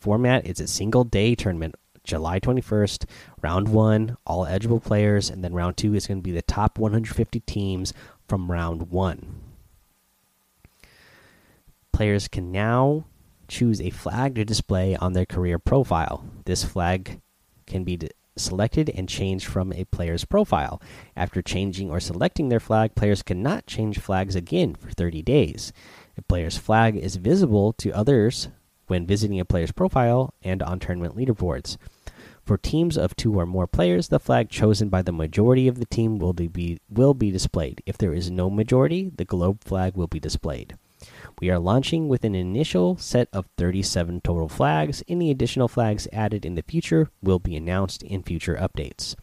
Format 0.00 0.46
is 0.46 0.60
a 0.60 0.66
single 0.66 1.04
day 1.04 1.34
tournament 1.34 1.76
July 2.02 2.38
21st, 2.38 3.04
round 3.42 3.68
one, 3.68 4.16
all 4.26 4.46
eligible 4.46 4.78
players, 4.78 5.28
and 5.28 5.42
then 5.42 5.52
round 5.52 5.76
two 5.76 5.94
is 5.94 6.06
going 6.06 6.18
to 6.18 6.22
be 6.22 6.30
the 6.30 6.42
top 6.42 6.78
150 6.78 7.40
teams 7.40 7.92
from 8.28 8.50
round 8.50 8.90
one 8.90 9.45
players 11.96 12.28
can 12.28 12.52
now 12.52 13.06
choose 13.48 13.80
a 13.80 13.88
flag 13.88 14.34
to 14.34 14.44
display 14.44 14.94
on 14.96 15.14
their 15.14 15.24
career 15.24 15.58
profile. 15.58 16.22
This 16.44 16.62
flag 16.62 17.22
can 17.66 17.84
be 17.84 17.98
selected 18.36 18.90
and 18.90 19.08
changed 19.08 19.46
from 19.46 19.72
a 19.72 19.86
player's 19.86 20.26
profile. 20.26 20.78
After 21.16 21.40
changing 21.40 21.90
or 21.90 21.98
selecting 21.98 22.50
their 22.50 22.60
flag, 22.60 22.94
players 22.94 23.22
cannot 23.22 23.66
change 23.66 23.98
flags 23.98 24.36
again 24.36 24.74
for 24.74 24.90
30 24.90 25.22
days. 25.22 25.72
A 26.18 26.22
player's 26.22 26.58
flag 26.58 26.96
is 26.96 27.16
visible 27.16 27.72
to 27.72 27.92
others 27.92 28.48
when 28.88 29.06
visiting 29.06 29.40
a 29.40 29.46
player's 29.46 29.72
profile 29.72 30.34
and 30.42 30.62
on 30.62 30.78
tournament 30.78 31.16
leaderboards. 31.16 31.78
For 32.44 32.58
teams 32.58 32.98
of 32.98 33.16
two 33.16 33.40
or 33.40 33.46
more 33.46 33.66
players, 33.66 34.08
the 34.08 34.20
flag 34.20 34.50
chosen 34.50 34.90
by 34.90 35.00
the 35.00 35.12
majority 35.12 35.66
of 35.66 35.78
the 35.78 35.86
team 35.86 36.18
will 36.18 36.34
be, 36.34 36.78
will 36.90 37.14
be 37.14 37.30
displayed. 37.30 37.82
If 37.86 37.96
there 37.96 38.12
is 38.12 38.30
no 38.30 38.50
majority, 38.50 39.10
the 39.16 39.24
globe 39.24 39.64
flag 39.64 39.96
will 39.96 40.08
be 40.08 40.20
displayed. 40.20 40.76
We 41.38 41.50
are 41.50 41.58
launching 41.58 42.08
with 42.08 42.24
an 42.24 42.34
initial 42.34 42.96
set 42.96 43.28
of 43.30 43.46
37 43.58 44.22
total 44.22 44.48
flags. 44.48 45.02
Any 45.06 45.30
additional 45.30 45.68
flags 45.68 46.08
added 46.10 46.46
in 46.46 46.54
the 46.54 46.62
future 46.62 47.10
will 47.22 47.38
be 47.38 47.54
announced 47.56 48.02
in 48.02 48.22
future 48.22 48.56
updates. 48.56 49.14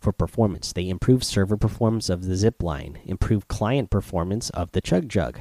for 0.00 0.12
performance. 0.12 0.72
They 0.72 0.88
improved 0.90 1.24
server 1.24 1.56
performance 1.56 2.10
of 2.10 2.24
the 2.24 2.36
zip 2.36 2.62
line, 2.62 2.98
improved 3.06 3.48
client 3.48 3.88
performance 3.88 4.50
of 4.50 4.72
the 4.72 4.82
Chug 4.82 5.08
Jug, 5.08 5.38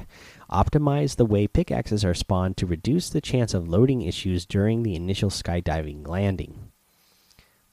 optimized 0.50 1.18
the 1.18 1.26
way 1.26 1.48
pickaxes 1.48 2.06
are 2.06 2.14
spawned 2.14 2.56
to 2.58 2.66
reduce 2.66 3.10
the 3.10 3.20
chance 3.20 3.54
of 3.54 3.68
loading 3.68 4.04
issues 4.04 4.46
during 4.46 4.84
the 4.84 4.96
initial 4.96 5.30
skydiving 5.30 6.08
landing. 6.08 6.72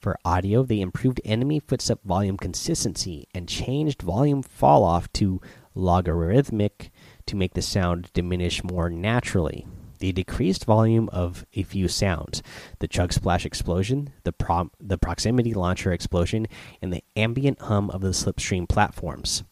For 0.00 0.18
audio, 0.24 0.64
they 0.64 0.80
improved 0.80 1.20
enemy 1.24 1.60
footstep 1.60 2.02
volume 2.02 2.38
consistency 2.38 3.28
and 3.34 3.48
changed 3.48 4.02
volume 4.02 4.42
falloff 4.42 5.06
to 5.12 5.40
logarithmic 5.74 6.90
to 7.30 7.36
make 7.36 7.54
the 7.54 7.62
sound 7.62 8.10
diminish 8.12 8.64
more 8.64 8.90
naturally. 8.90 9.64
The 10.00 10.12
decreased 10.12 10.64
volume 10.64 11.08
of 11.12 11.46
a 11.54 11.62
few 11.62 11.86
sounds 11.86 12.42
the 12.80 12.88
chug 12.88 13.12
splash 13.12 13.46
explosion, 13.46 14.12
the, 14.24 14.32
pro 14.32 14.70
the 14.80 14.98
proximity 14.98 15.54
launcher 15.54 15.92
explosion, 15.92 16.48
and 16.82 16.92
the 16.92 17.04
ambient 17.14 17.60
hum 17.62 17.88
of 17.90 18.00
the 18.00 18.08
slipstream 18.08 18.68
platforms. 18.68 19.44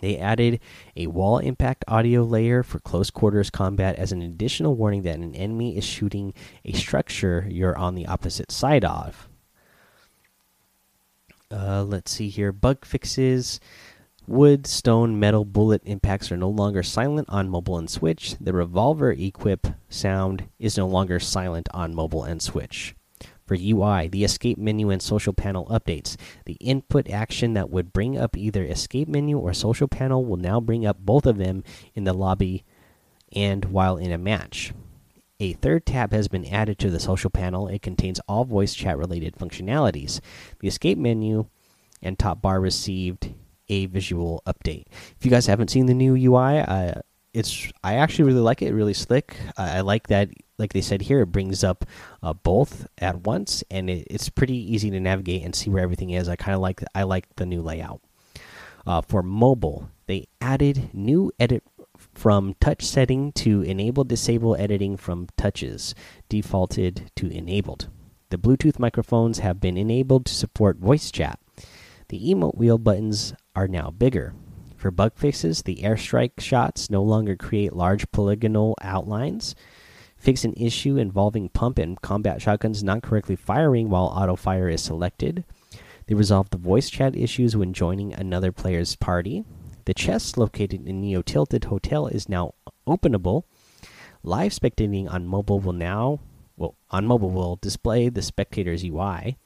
They 0.00 0.18
added 0.18 0.60
a 0.96 1.06
wall 1.06 1.38
impact 1.38 1.84
audio 1.86 2.22
layer 2.22 2.62
for 2.62 2.80
close 2.80 3.10
quarters 3.10 3.50
combat 3.50 3.96
as 3.96 4.10
an 4.10 4.20
additional 4.20 4.74
warning 4.74 5.02
that 5.02 5.16
an 5.16 5.34
enemy 5.36 5.76
is 5.76 5.84
shooting 5.84 6.34
a 6.64 6.72
structure 6.72 7.46
you're 7.48 7.78
on 7.78 7.94
the 7.94 8.06
opposite 8.06 8.50
side 8.50 8.84
of. 8.84 9.28
Uh, 11.50 11.84
let's 11.84 12.10
see 12.10 12.28
here. 12.30 12.50
Bug 12.50 12.84
fixes. 12.84 13.60
Wood, 14.26 14.66
stone, 14.66 15.20
metal, 15.20 15.44
bullet 15.44 15.82
impacts 15.84 16.32
are 16.32 16.36
no 16.38 16.48
longer 16.48 16.82
silent 16.82 17.28
on 17.28 17.50
mobile 17.50 17.76
and 17.76 17.90
Switch. 17.90 18.36
The 18.40 18.54
revolver 18.54 19.12
equip 19.12 19.66
sound 19.90 20.48
is 20.58 20.78
no 20.78 20.86
longer 20.86 21.20
silent 21.20 21.68
on 21.74 21.94
mobile 21.94 22.24
and 22.24 22.40
Switch. 22.40 22.94
For 23.44 23.54
UI, 23.54 24.08
the 24.08 24.24
escape 24.24 24.56
menu 24.56 24.88
and 24.88 25.02
social 25.02 25.34
panel 25.34 25.66
updates. 25.66 26.16
The 26.46 26.54
input 26.54 27.10
action 27.10 27.52
that 27.52 27.68
would 27.68 27.92
bring 27.92 28.16
up 28.16 28.34
either 28.34 28.64
escape 28.64 29.08
menu 29.08 29.38
or 29.38 29.52
social 29.52 29.88
panel 29.88 30.24
will 30.24 30.38
now 30.38 30.58
bring 30.58 30.86
up 30.86 30.98
both 31.00 31.26
of 31.26 31.36
them 31.36 31.62
in 31.94 32.04
the 32.04 32.14
lobby 32.14 32.64
and 33.30 33.66
while 33.66 33.98
in 33.98 34.10
a 34.10 34.16
match. 34.16 34.72
A 35.38 35.52
third 35.52 35.84
tab 35.84 36.12
has 36.12 36.28
been 36.28 36.46
added 36.46 36.78
to 36.78 36.90
the 36.90 37.00
social 37.00 37.28
panel. 37.28 37.68
It 37.68 37.82
contains 37.82 38.20
all 38.26 38.46
voice 38.46 38.72
chat 38.72 38.96
related 38.96 39.34
functionalities. 39.36 40.20
The 40.60 40.68
escape 40.68 40.96
menu 40.96 41.46
and 42.00 42.18
top 42.18 42.40
bar 42.40 42.58
received 42.58 43.34
a 43.68 43.86
visual 43.86 44.42
update. 44.46 44.84
If 45.18 45.24
you 45.24 45.30
guys 45.30 45.46
haven't 45.46 45.68
seen 45.68 45.86
the 45.86 45.94
new 45.94 46.14
UI, 46.14 46.58
uh, 46.58 47.00
it's 47.32 47.70
I 47.82 47.94
actually 47.94 48.26
really 48.26 48.40
like 48.40 48.62
it. 48.62 48.72
Really 48.72 48.94
slick. 48.94 49.36
I 49.56 49.80
like 49.80 50.06
that. 50.08 50.30
Like 50.56 50.72
they 50.72 50.80
said 50.80 51.02
here, 51.02 51.20
it 51.20 51.32
brings 51.32 51.64
up 51.64 51.84
uh, 52.22 52.32
both 52.32 52.86
at 52.98 53.26
once, 53.26 53.64
and 53.70 53.90
it, 53.90 54.06
it's 54.08 54.28
pretty 54.28 54.56
easy 54.72 54.88
to 54.90 55.00
navigate 55.00 55.42
and 55.42 55.54
see 55.54 55.68
where 55.68 55.82
everything 55.82 56.10
is. 56.10 56.28
I 56.28 56.36
kind 56.36 56.54
of 56.54 56.60
like 56.60 56.82
I 56.94 57.02
like 57.02 57.26
the 57.36 57.46
new 57.46 57.60
layout. 57.60 58.00
Uh, 58.86 59.00
for 59.00 59.22
mobile, 59.22 59.90
they 60.06 60.28
added 60.40 60.90
new 60.92 61.32
edit 61.40 61.64
from 62.14 62.54
touch 62.60 62.84
setting 62.84 63.32
to 63.32 63.62
enable 63.62 64.04
disable 64.04 64.54
editing 64.56 64.96
from 64.96 65.26
touches, 65.36 65.94
defaulted 66.28 67.10
to 67.16 67.28
enabled. 67.30 67.88
The 68.30 68.36
Bluetooth 68.36 68.78
microphones 68.78 69.38
have 69.38 69.60
been 69.60 69.76
enabled 69.76 70.26
to 70.26 70.34
support 70.34 70.78
voice 70.78 71.10
chat. 71.10 71.38
The 72.08 72.20
emote 72.32 72.56
wheel 72.56 72.78
buttons 72.78 73.34
are 73.56 73.68
now 73.68 73.90
bigger. 73.90 74.34
For 74.76 74.90
bug 74.90 75.12
fixes, 75.16 75.62
the 75.62 75.76
airstrike 75.76 76.40
shots 76.40 76.90
no 76.90 77.02
longer 77.02 77.36
create 77.36 77.72
large 77.72 78.10
polygonal 78.12 78.76
outlines. 78.82 79.54
Fix 80.16 80.44
an 80.44 80.54
issue 80.56 80.96
involving 80.96 81.48
pump 81.48 81.78
and 81.78 82.00
combat 82.00 82.42
shotguns 82.42 82.84
not 82.84 83.02
correctly 83.02 83.36
firing 83.36 83.88
while 83.88 84.06
auto 84.06 84.36
fire 84.36 84.68
is 84.68 84.82
selected. 84.82 85.44
They 86.06 86.14
resolve 86.14 86.50
the 86.50 86.58
voice 86.58 86.90
chat 86.90 87.16
issues 87.16 87.56
when 87.56 87.72
joining 87.72 88.12
another 88.12 88.52
player's 88.52 88.96
party. 88.96 89.44
The 89.86 89.94
chest 89.94 90.36
located 90.36 90.86
in 90.86 91.00
Neo 91.00 91.22
Tilted 91.22 91.64
Hotel 91.64 92.06
is 92.06 92.28
now 92.28 92.54
openable. 92.86 93.44
Live 94.22 94.52
spectating 94.52 95.10
on 95.10 95.26
mobile 95.26 95.60
will 95.60 95.72
now 95.72 96.20
well 96.56 96.76
on 96.90 97.06
mobile 97.06 97.30
will 97.30 97.56
display 97.56 98.08
the 98.08 98.22
spectator's 98.22 98.84
UI. 98.84 99.36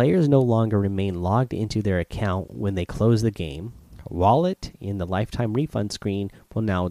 Players 0.00 0.30
no 0.30 0.40
longer 0.40 0.80
remain 0.80 1.20
logged 1.20 1.52
into 1.52 1.82
their 1.82 1.98
account 1.98 2.54
when 2.54 2.74
they 2.74 2.86
close 2.86 3.20
the 3.20 3.30
game. 3.30 3.74
Wallet 4.08 4.72
in 4.80 4.96
the 4.96 5.04
lifetime 5.04 5.52
refund 5.52 5.92
screen 5.92 6.30
will 6.54 6.62
now 6.62 6.88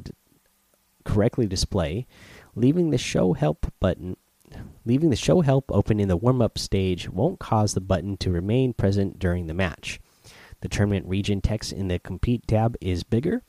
correctly 1.05 1.47
display, 1.47 2.05
leaving 2.53 2.91
the 2.91 2.99
show 2.99 3.33
help 3.33 3.73
button 3.79 4.15
leaving 4.85 5.09
the 5.09 5.15
show 5.15 5.41
help 5.41 5.71
open 5.71 5.99
in 5.99 6.07
the 6.07 6.15
warm 6.15 6.39
up 6.39 6.59
stage 6.59 7.09
won't 7.09 7.39
cause 7.39 7.73
the 7.73 7.81
button 7.81 8.15
to 8.17 8.29
remain 8.29 8.73
present 8.73 9.17
during 9.17 9.47
the 9.47 9.55
match. 9.55 9.99
The 10.61 10.69
tournament 10.69 11.07
region 11.07 11.41
text 11.41 11.73
in 11.73 11.87
the 11.87 11.97
compete 11.97 12.45
tab 12.45 12.77
is 12.79 13.01
bigger. 13.01 13.41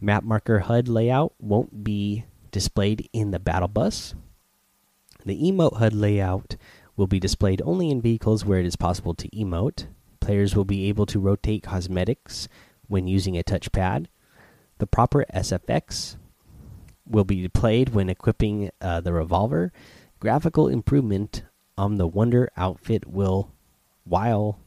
Map 0.00 0.24
marker 0.24 0.58
HUD 0.58 0.88
layout 0.88 1.32
won't 1.38 1.84
be 1.84 2.24
displayed 2.50 3.08
in 3.12 3.30
the 3.30 3.38
battle 3.38 3.68
bus. 3.68 4.16
The 5.24 5.40
emote 5.40 5.76
HUD 5.76 5.94
layout 5.94 6.56
will 6.96 7.06
be 7.06 7.20
displayed 7.20 7.62
only 7.64 7.90
in 7.90 8.00
vehicles 8.00 8.44
where 8.44 8.58
it 8.58 8.66
is 8.66 8.76
possible 8.76 9.14
to 9.14 9.28
emote. 9.30 9.86
Players 10.20 10.54
will 10.54 10.64
be 10.64 10.88
able 10.88 11.06
to 11.06 11.18
rotate 11.18 11.62
cosmetics 11.62 12.48
when 12.86 13.06
using 13.06 13.36
a 13.36 13.42
touchpad. 13.42 14.06
The 14.78 14.86
proper 14.86 15.24
SFX 15.34 16.16
will 17.06 17.24
be 17.24 17.48
played 17.48 17.90
when 17.90 18.08
equipping 18.08 18.70
uh, 18.80 19.00
the 19.00 19.12
revolver. 19.12 19.72
Graphical 20.20 20.68
improvement 20.68 21.42
on 21.76 21.96
the 21.96 22.06
Wonder 22.06 22.50
outfit 22.56 23.06
will, 23.06 23.50
while 24.04 24.58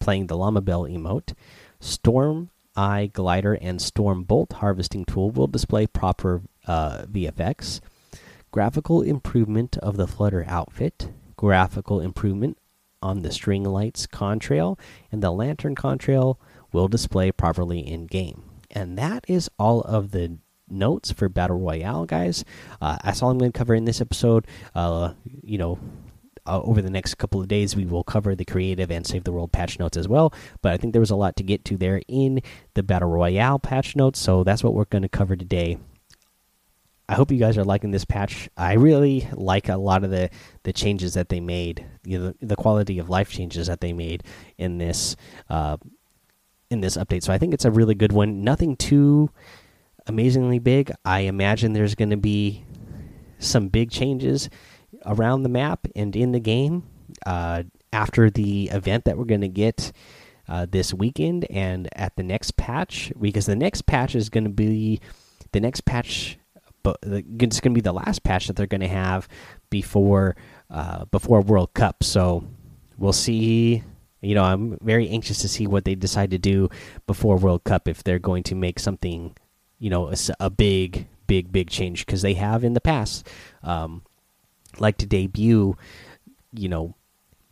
playing 0.00 0.26
the 0.26 0.36
Llama 0.36 0.60
Bell 0.60 0.82
emote. 0.82 1.34
Storm 1.80 2.50
Eye 2.76 3.10
Glider 3.12 3.54
and 3.54 3.80
Storm 3.80 4.24
Bolt 4.24 4.54
harvesting 4.54 5.04
tool 5.04 5.30
will 5.30 5.46
display 5.46 5.86
proper 5.86 6.42
uh, 6.66 7.04
VFX. 7.10 7.80
Graphical 8.50 9.02
improvement 9.02 9.78
of 9.78 9.96
the 9.96 10.06
Flutter 10.06 10.44
outfit 10.46 11.10
graphical 11.36 12.00
improvement 12.00 12.58
on 13.02 13.22
the 13.22 13.30
string 13.30 13.64
lights 13.64 14.06
contrail, 14.06 14.78
and 15.12 15.22
the 15.22 15.30
lantern 15.30 15.74
contrail 15.74 16.36
will 16.72 16.88
display 16.88 17.30
properly 17.30 17.80
in 17.80 18.06
game. 18.06 18.42
And 18.70 18.98
that 18.98 19.24
is 19.28 19.48
all 19.58 19.82
of 19.82 20.10
the 20.10 20.38
notes 20.68 21.12
for 21.12 21.28
Battle 21.28 21.58
Royale, 21.58 22.06
guys. 22.06 22.44
Uh, 22.80 22.98
that's 23.04 23.22
all 23.22 23.30
I'm 23.30 23.38
going 23.38 23.52
to 23.52 23.58
cover 23.58 23.74
in 23.74 23.84
this 23.84 24.00
episode. 24.00 24.46
Uh, 24.74 25.12
you 25.24 25.58
know, 25.58 25.78
uh, 26.46 26.60
over 26.62 26.82
the 26.82 26.90
next 26.90 27.14
couple 27.16 27.40
of 27.40 27.48
days, 27.48 27.76
we 27.76 27.84
will 27.84 28.04
cover 28.04 28.34
the 28.34 28.44
creative 28.44 28.90
and 28.90 29.06
save 29.06 29.24
the 29.24 29.32
world 29.32 29.52
patch 29.52 29.78
notes 29.78 29.96
as 29.96 30.08
well. 30.08 30.32
But 30.62 30.72
I 30.72 30.76
think 30.76 30.92
there 30.92 31.00
was 31.00 31.10
a 31.10 31.16
lot 31.16 31.36
to 31.36 31.42
get 31.42 31.64
to 31.66 31.76
there 31.76 32.02
in 32.08 32.40
the 32.74 32.82
Battle 32.82 33.08
Royale 33.08 33.58
patch 33.58 33.96
notes, 33.96 34.18
so 34.18 34.44
that's 34.44 34.64
what 34.64 34.74
we're 34.74 34.84
going 34.84 35.02
to 35.02 35.08
cover 35.08 35.36
today. 35.36 35.78
I 37.08 37.14
hope 37.14 37.30
you 37.30 37.38
guys 37.38 37.56
are 37.56 37.64
liking 37.64 37.92
this 37.92 38.04
patch. 38.04 38.48
I 38.56 38.74
really 38.74 39.28
like 39.32 39.68
a 39.68 39.76
lot 39.76 40.02
of 40.04 40.10
the 40.10 40.30
the 40.64 40.72
changes 40.72 41.14
that 41.14 41.28
they 41.28 41.40
made, 41.40 41.86
you 42.04 42.18
know, 42.18 42.34
the, 42.40 42.46
the 42.46 42.56
quality 42.56 42.98
of 42.98 43.08
life 43.08 43.30
changes 43.30 43.68
that 43.68 43.80
they 43.80 43.92
made 43.92 44.24
in 44.58 44.78
this 44.78 45.16
uh, 45.48 45.76
in 46.70 46.80
this 46.80 46.96
update. 46.96 47.22
So 47.22 47.32
I 47.32 47.38
think 47.38 47.54
it's 47.54 47.64
a 47.64 47.70
really 47.70 47.94
good 47.94 48.12
one. 48.12 48.42
Nothing 48.42 48.76
too 48.76 49.30
amazingly 50.06 50.58
big. 50.58 50.90
I 51.04 51.20
imagine 51.20 51.72
there's 51.72 51.94
going 51.94 52.10
to 52.10 52.16
be 52.16 52.64
some 53.38 53.68
big 53.68 53.90
changes 53.90 54.48
around 55.04 55.42
the 55.42 55.48
map 55.48 55.86
and 55.94 56.14
in 56.16 56.32
the 56.32 56.40
game 56.40 56.84
uh, 57.24 57.62
after 57.92 58.30
the 58.30 58.68
event 58.72 59.04
that 59.04 59.16
we're 59.16 59.24
going 59.24 59.40
to 59.42 59.48
get 59.48 59.92
uh, 60.48 60.66
this 60.68 60.92
weekend 60.94 61.46
and 61.50 61.88
at 61.94 62.16
the 62.16 62.22
next 62.22 62.56
patch 62.56 63.12
because 63.20 63.46
the 63.46 63.56
next 63.56 63.82
patch 63.86 64.14
is 64.14 64.28
going 64.28 64.44
to 64.44 64.50
be 64.50 65.00
the 65.52 65.60
next 65.60 65.84
patch 65.84 66.38
it's 67.02 67.60
going 67.60 67.72
to 67.72 67.78
be 67.78 67.80
the 67.80 67.92
last 67.92 68.22
patch 68.22 68.46
that 68.46 68.56
they're 68.56 68.66
going 68.66 68.80
to 68.80 68.88
have 68.88 69.28
before 69.70 70.36
uh, 70.70 71.04
before 71.06 71.40
World 71.40 71.74
Cup. 71.74 72.02
So 72.04 72.44
we'll 72.98 73.12
see. 73.12 73.82
You 74.22 74.34
know, 74.34 74.44
I'm 74.44 74.78
very 74.80 75.08
anxious 75.08 75.38
to 75.42 75.48
see 75.48 75.66
what 75.66 75.84
they 75.84 75.94
decide 75.94 76.30
to 76.30 76.38
do 76.38 76.68
before 77.06 77.36
World 77.36 77.64
Cup 77.64 77.86
if 77.86 78.02
they're 78.02 78.18
going 78.18 78.42
to 78.44 78.54
make 78.54 78.78
something, 78.78 79.36
you 79.78 79.90
know, 79.90 80.08
a, 80.10 80.16
a 80.40 80.50
big, 80.50 81.06
big, 81.26 81.52
big 81.52 81.70
change 81.70 82.06
because 82.06 82.22
they 82.22 82.34
have 82.34 82.64
in 82.64 82.72
the 82.72 82.80
past, 82.80 83.28
um, 83.62 84.02
like 84.78 84.96
to 84.98 85.06
debut, 85.06 85.76
you 86.52 86.68
know, 86.68 86.94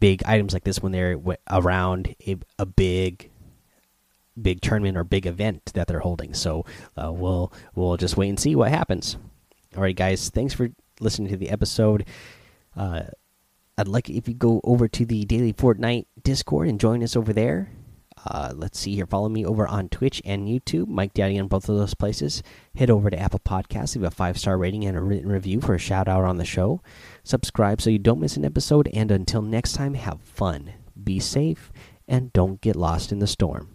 big 0.00 0.22
items 0.24 0.52
like 0.52 0.64
this 0.64 0.82
when 0.82 0.92
they're 0.92 1.18
around 1.50 2.14
a, 2.26 2.36
a 2.58 2.66
big 2.66 3.30
big 4.40 4.60
tournament 4.60 4.96
or 4.96 5.04
big 5.04 5.26
event 5.26 5.72
that 5.74 5.86
they're 5.86 6.00
holding. 6.00 6.34
So 6.34 6.64
uh, 6.96 7.12
we'll 7.12 7.52
we'll 7.74 7.96
just 7.96 8.16
wait 8.16 8.28
and 8.28 8.40
see 8.40 8.54
what 8.54 8.70
happens. 8.70 9.16
All 9.76 9.82
right, 9.82 9.96
guys. 9.96 10.30
Thanks 10.30 10.54
for 10.54 10.70
listening 11.00 11.28
to 11.30 11.36
the 11.36 11.50
episode. 11.50 12.06
Uh, 12.76 13.02
I'd 13.76 13.88
like 13.88 14.08
if 14.08 14.28
you 14.28 14.34
go 14.34 14.60
over 14.62 14.86
to 14.88 15.04
the 15.04 15.24
Daily 15.24 15.52
Fortnite 15.52 16.06
Discord 16.22 16.68
and 16.68 16.78
join 16.78 17.02
us 17.02 17.16
over 17.16 17.32
there. 17.32 17.70
Uh, 18.26 18.52
let's 18.54 18.78
see 18.78 18.94
here. 18.94 19.06
Follow 19.06 19.28
me 19.28 19.44
over 19.44 19.66
on 19.66 19.88
Twitch 19.88 20.22
and 20.24 20.48
YouTube, 20.48 20.86
Mike 20.86 21.12
Daddy 21.12 21.38
on 21.38 21.48
both 21.48 21.68
of 21.68 21.76
those 21.76 21.92
places. 21.92 22.42
Head 22.74 22.88
over 22.88 23.10
to 23.10 23.18
Apple 23.18 23.40
Podcasts, 23.40 23.96
leave 23.96 24.04
a 24.04 24.10
five 24.10 24.38
star 24.38 24.56
rating 24.56 24.84
and 24.84 24.96
a 24.96 25.00
written 25.00 25.28
review 25.28 25.60
for 25.60 25.74
a 25.74 25.78
shout 25.78 26.08
out 26.08 26.24
on 26.24 26.38
the 26.38 26.44
show. 26.44 26.80
Subscribe 27.22 27.82
so 27.82 27.90
you 27.90 27.98
don't 27.98 28.20
miss 28.20 28.36
an 28.36 28.44
episode. 28.44 28.88
And 28.94 29.10
until 29.10 29.42
next 29.42 29.72
time, 29.74 29.94
have 29.94 30.20
fun. 30.22 30.72
be 31.02 31.18
safe, 31.20 31.70
and 32.08 32.32
don't 32.32 32.60
get 32.60 32.76
lost 32.76 33.12
in 33.12 33.18
the 33.18 33.26
storm. 33.26 33.73